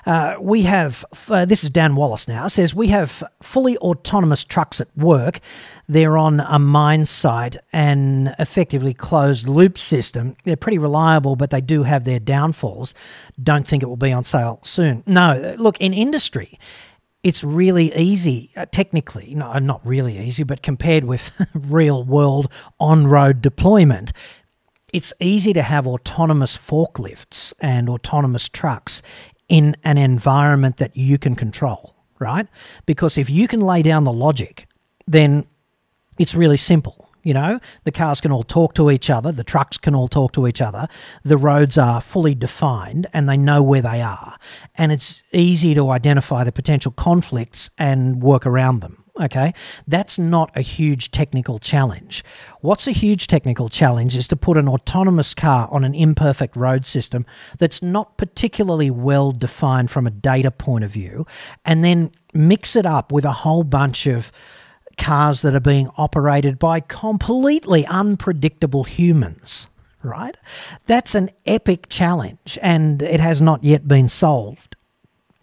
[0.05, 4.81] Uh, we have, uh, this is Dan Wallace now, says we have fully autonomous trucks
[4.81, 5.39] at work.
[5.91, 10.37] They're on a mine site and effectively closed loop system.
[10.45, 12.93] They're pretty reliable, but they do have their downfalls.
[13.43, 15.03] Don't think it will be on sale soon.
[15.05, 16.57] No, look, in industry,
[17.23, 23.07] it's really easy, uh, technically, no, not really easy, but compared with real world on
[23.07, 24.13] road deployment,
[24.93, 29.01] it's easy to have autonomous forklifts and autonomous trucks
[29.49, 32.47] in an environment that you can control, right?
[32.85, 34.69] Because if you can lay down the logic,
[35.05, 35.45] then
[36.19, 37.09] it's really simple.
[37.23, 40.33] You know, the cars can all talk to each other, the trucks can all talk
[40.33, 40.87] to each other,
[41.23, 44.37] the roads are fully defined and they know where they are.
[44.75, 48.97] And it's easy to identify the potential conflicts and work around them.
[49.19, 49.53] Okay,
[49.85, 52.23] that's not a huge technical challenge.
[52.61, 56.85] What's a huge technical challenge is to put an autonomous car on an imperfect road
[56.85, 57.25] system
[57.59, 61.27] that's not particularly well defined from a data point of view,
[61.65, 64.31] and then mix it up with a whole bunch of
[64.97, 69.67] cars that are being operated by completely unpredictable humans.
[70.03, 70.35] Right?
[70.87, 74.75] That's an epic challenge, and it has not yet been solved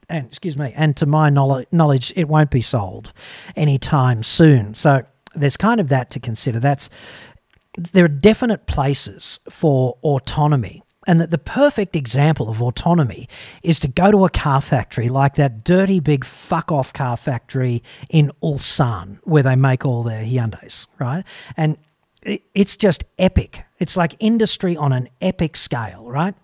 [0.09, 3.13] and excuse me, and to my knowledge, it won't be sold
[3.57, 4.75] anytime soon.
[4.75, 5.03] So
[5.35, 6.61] there's kind of that to consider.
[6.61, 6.89] That's
[7.77, 10.83] there are definite places for autonomy.
[11.09, 13.29] And that the perfect example of autonomy
[13.65, 17.83] is to go to a car factory like that dirty big fuck off car factory
[18.11, 21.25] in Ulsan where they make all their Hyundais, right?
[21.57, 21.77] And
[22.23, 23.65] it's just epic.
[23.79, 26.35] It's like industry on an epic scale, right?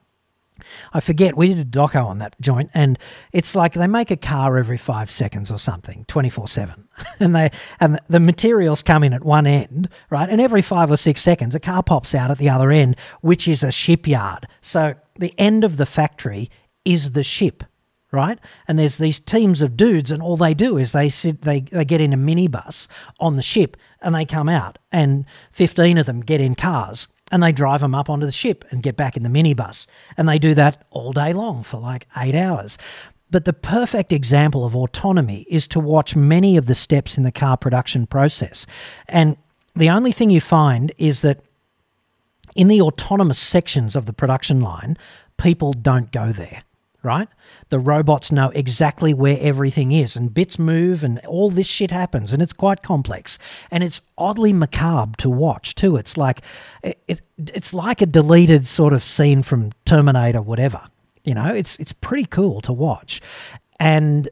[0.93, 2.99] I forget, we did a doco on that joint, and
[3.33, 6.89] it's like they make a car every five seconds or something, 24 7.
[7.21, 7.51] And they
[7.81, 10.29] and the materials come in at one end, right?
[10.29, 13.49] And every five or six seconds, a car pops out at the other end, which
[13.49, 14.47] is a shipyard.
[14.63, 16.51] So the end of the factory
[16.85, 17.65] is the ship,
[18.13, 18.39] right?
[18.69, 21.85] And there's these teams of dudes, and all they do is they sit, they, they
[21.85, 22.87] get in a minibus
[23.21, 27.43] on the ship and they come out, and 15 of them get in cars and
[27.43, 29.87] they drive them up onto the ship and get back in the minibus.
[30.17, 32.79] And they do that all day long for like eight hours.
[33.29, 37.33] But the perfect example of autonomy is to watch many of the steps in the
[37.33, 38.67] car production process.
[39.09, 39.37] And
[39.75, 41.41] the only thing you find is that
[42.55, 44.97] in the autonomous sections of the production line,
[45.37, 46.63] people don't go there
[47.05, 47.29] right?
[47.69, 52.33] The robots know exactly where everything is, and bits move, and all this shit happens,
[52.33, 53.39] and it's quite complex,
[53.71, 55.97] and it's oddly macabre to watch too.
[55.97, 56.41] It's like
[56.83, 60.81] it, it, it's like a deleted sort of scene from Terminator, whatever.
[61.25, 63.21] You know, it's it's pretty cool to watch,
[63.79, 64.29] and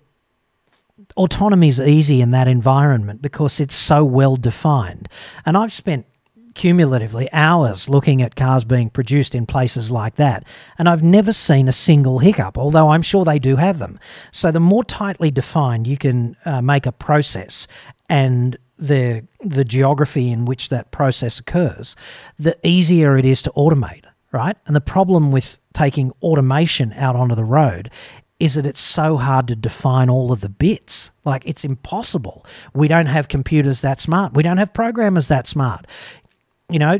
[1.16, 5.08] autonomy is easy in that environment because it's so well defined.
[5.44, 6.06] And I've spent
[6.54, 10.46] cumulatively hours looking at cars being produced in places like that,
[10.78, 13.98] and I've never seen a single hiccup, although I'm sure they do have them.
[14.30, 17.66] So the more tightly defined you can uh, make a process
[18.08, 21.96] and the the geography in which that process occurs,
[22.38, 24.56] the easier it is to automate, right?
[24.66, 27.90] And the problem with taking automation out onto the road
[28.42, 31.12] is that it's so hard to define all of the bits.
[31.24, 32.44] Like it's impossible.
[32.74, 34.34] We don't have computers that smart.
[34.34, 35.86] We don't have programmers that smart
[36.72, 36.98] you know,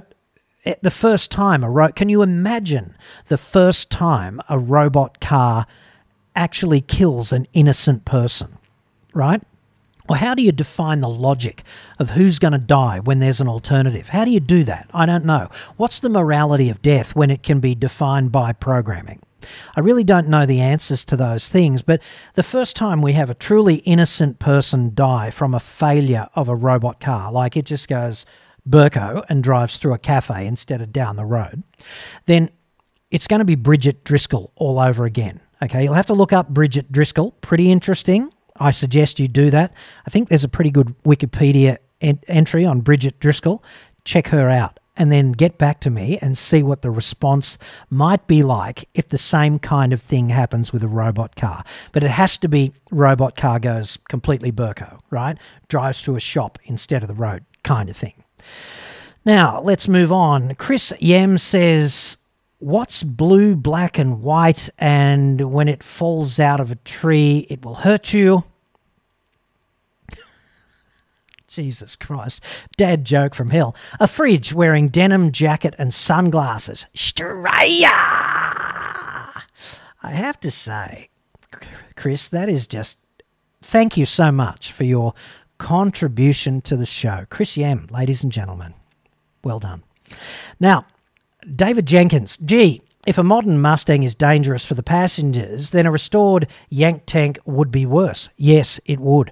[0.65, 2.97] eh, the first time a ro- can you imagine
[3.27, 5.67] the first time a robot car
[6.35, 8.59] actually kills an innocent person,
[9.15, 9.43] right?
[10.09, 11.63] Or how do you define the logic
[11.99, 14.09] of who's going to die when there's an alternative?
[14.09, 14.91] How do you do that?
[14.93, 15.49] I don't know.
[15.77, 19.21] What's the morality of death when it can be defined by programming?
[19.77, 22.01] I really don't know the answers to those things, but
[22.35, 26.55] the first time we have a truly innocent person die from a failure of a
[26.55, 28.25] robot car, like it just goes,
[28.69, 31.63] Burko and drives through a cafe instead of down the road,
[32.27, 32.51] then
[33.11, 35.41] it's going to be Bridget Driscoll all over again.
[35.63, 37.33] Okay, you'll have to look up Bridget Driscoll.
[37.41, 38.33] Pretty interesting.
[38.57, 39.73] I suggest you do that.
[40.07, 43.63] I think there's a pretty good Wikipedia en- entry on Bridget Driscoll.
[44.05, 47.57] Check her out and then get back to me and see what the response
[47.91, 51.65] might be like if the same kind of thing happens with a robot car.
[51.93, 55.39] But it has to be robot car goes completely Burko, right?
[55.69, 58.22] Drives to a shop instead of the road kind of thing.
[59.25, 60.55] Now, let's move on.
[60.57, 62.17] Chris Yem says,
[62.59, 64.71] What's blue, black, and white?
[64.79, 68.45] And when it falls out of a tree, it will hurt you.
[71.49, 72.45] Jesus Christ.
[72.77, 73.75] Dad joke from hell.
[73.99, 76.87] A fridge wearing denim jacket and sunglasses.
[76.95, 77.91] Straya!
[80.05, 81.09] I have to say,
[81.97, 82.99] Chris, that is just.
[83.61, 85.15] Thank you so much for your
[85.63, 87.25] contribution to the show.
[87.31, 88.75] Chris Yam, ladies and gentlemen,
[89.45, 89.85] well done.
[90.59, 90.87] Now,
[91.55, 96.49] David Jenkins, gee, if a modern Mustang is dangerous for the passengers, then a restored
[96.69, 98.29] Yank tank would be worse.
[98.37, 99.31] Yes, it would.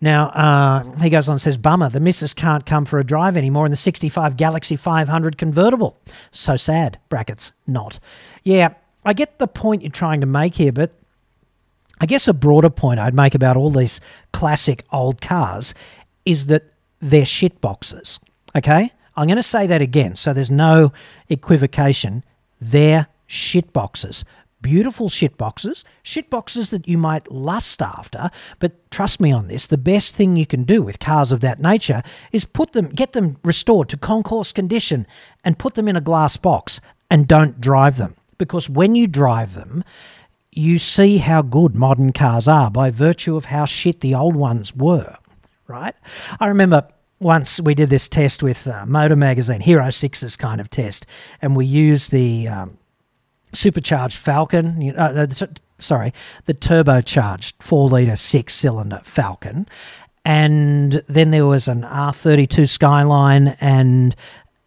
[0.00, 3.36] Now, uh, he goes on and says, Bummer, the missus can't come for a drive
[3.36, 6.00] anymore in the 65 Galaxy 500 convertible.
[6.30, 7.98] So sad, brackets, not.
[8.44, 8.74] Yeah,
[9.04, 10.92] I get the point you're trying to make here, but
[12.02, 14.00] I guess a broader point I'd make about all these
[14.32, 15.72] classic old cars
[16.24, 16.64] is that
[16.98, 18.18] they're shit boxes.
[18.56, 18.90] Okay?
[19.14, 20.92] I'm going to say that again so there's no
[21.28, 22.24] equivocation.
[22.60, 24.24] They're shit boxes.
[24.60, 29.66] Beautiful shit boxes, shit boxes that you might lust after, but trust me on this,
[29.66, 33.12] the best thing you can do with cars of that nature is put them, get
[33.12, 35.04] them restored to concours condition
[35.44, 36.80] and put them in a glass box
[37.10, 38.16] and don't drive them.
[38.38, 39.82] Because when you drive them,
[40.52, 44.74] you see how good modern cars are by virtue of how shit the old ones
[44.76, 45.16] were,
[45.66, 45.94] right?
[46.38, 46.86] I remember
[47.20, 51.06] once we did this test with uh, Motor Magazine, Hero 6's kind of test,
[51.40, 52.76] and we used the um,
[53.52, 56.12] supercharged Falcon, you know, uh, the, sorry,
[56.44, 59.66] the turbocharged 4 litre six cylinder Falcon.
[60.24, 64.14] And then there was an R32 Skyline and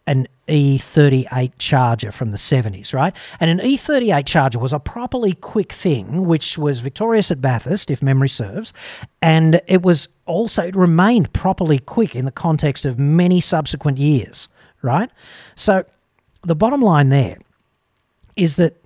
[0.06, 3.16] an E38 Charger from the 70s, right?
[3.40, 8.02] And an E38 Charger was a properly quick thing, which was victorious at Bathurst, if
[8.02, 8.72] memory serves.
[9.20, 14.48] And it was also, it remained properly quick in the context of many subsequent years,
[14.82, 15.10] right?
[15.56, 15.84] So
[16.42, 17.38] the bottom line there
[18.36, 18.76] is that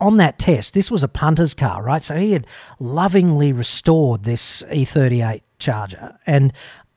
[0.00, 2.02] on that test, this was a punter's car, right?
[2.02, 2.46] So he had
[2.78, 6.16] lovingly restored this E38 Charger.
[6.26, 6.52] And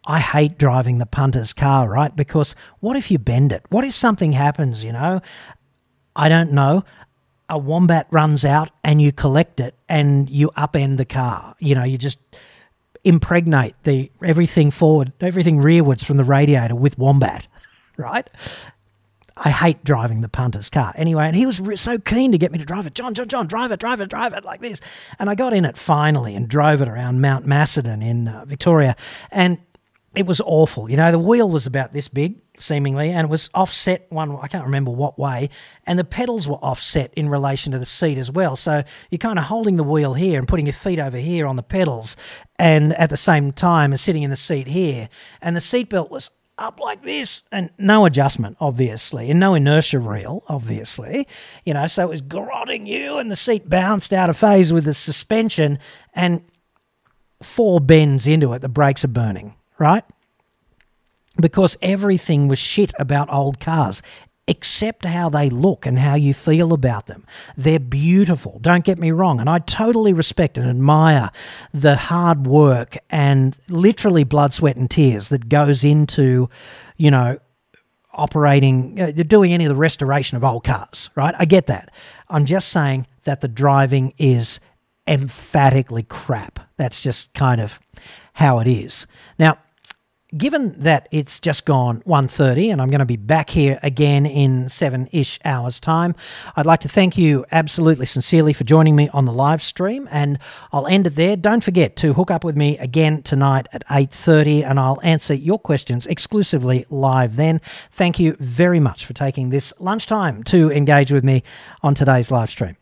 [0.06, 2.16] I hate driving the punter's car, right?
[2.16, 3.64] Because what if you bend it?
[3.70, 5.22] What if something happens, you know?
[6.16, 6.84] I don't know.
[7.50, 11.56] A wombat runs out and you collect it and you upend the car.
[11.60, 12.18] You know, you just
[13.04, 17.48] impregnate the everything forward, everything rearwards from the radiator with wombat,
[17.98, 18.30] right?
[19.38, 20.94] I hate driving the punter's car.
[20.96, 22.94] Anyway, and he was so keen to get me to drive it.
[22.94, 24.82] John, John, John, drive it, drive it, drive it like this.
[25.20, 28.96] And I got in it finally and drove it around Mount Macedon in uh, Victoria.
[29.32, 29.58] And
[30.14, 30.90] it was awful.
[30.90, 34.48] You know, the wheel was about this big, seemingly, and it was offset one, I
[34.48, 35.50] can't remember what way,
[35.88, 38.56] and the pedals were offset in relation to the seat as well.
[38.56, 41.56] So you're kind of holding the wheel here and putting your feet over here on
[41.56, 42.18] the pedals,
[42.60, 45.08] and at the same time as sitting in the seat here.
[45.42, 50.44] And the seatbelt was up like this and no adjustment, obviously, and no inertia reel,
[50.48, 51.28] obviously.
[51.66, 54.84] You know, so it was garroting you and the seat bounced out of phase with
[54.84, 55.80] the suspension
[56.14, 56.44] and
[57.42, 60.04] four bends into it, the brakes are burning, right?
[61.38, 64.04] Because everything was shit about old cars
[64.48, 67.26] except how they look and how you feel about them.
[67.58, 71.32] They're beautiful, don't get me wrong, and I totally respect and admire
[71.74, 76.48] the hard work and literally blood, sweat, and tears that goes into,
[76.98, 77.40] you know,
[78.14, 81.34] operating, uh, doing any of the restoration of old cars, right?
[81.40, 81.90] I get that.
[82.30, 84.60] I'm just saying that the driving is
[85.08, 86.60] emphatically crap.
[86.78, 87.80] That's just kind of
[88.34, 89.08] how it is.
[89.40, 89.58] Now,
[90.36, 94.70] given that it's just gone 1.30 and I'm going to be back here again in
[94.70, 96.16] seven-ish hours time,
[96.56, 100.40] I'd like to thank you absolutely sincerely for joining me on the live stream and
[100.72, 101.36] I'll end it there.
[101.36, 105.60] Don't forget to hook up with me again tonight at 8.30 and I'll answer your
[105.60, 107.60] questions exclusively live then.
[107.92, 111.44] Thank you very much for taking this lunchtime to engage with me
[111.82, 112.78] on today's live stream.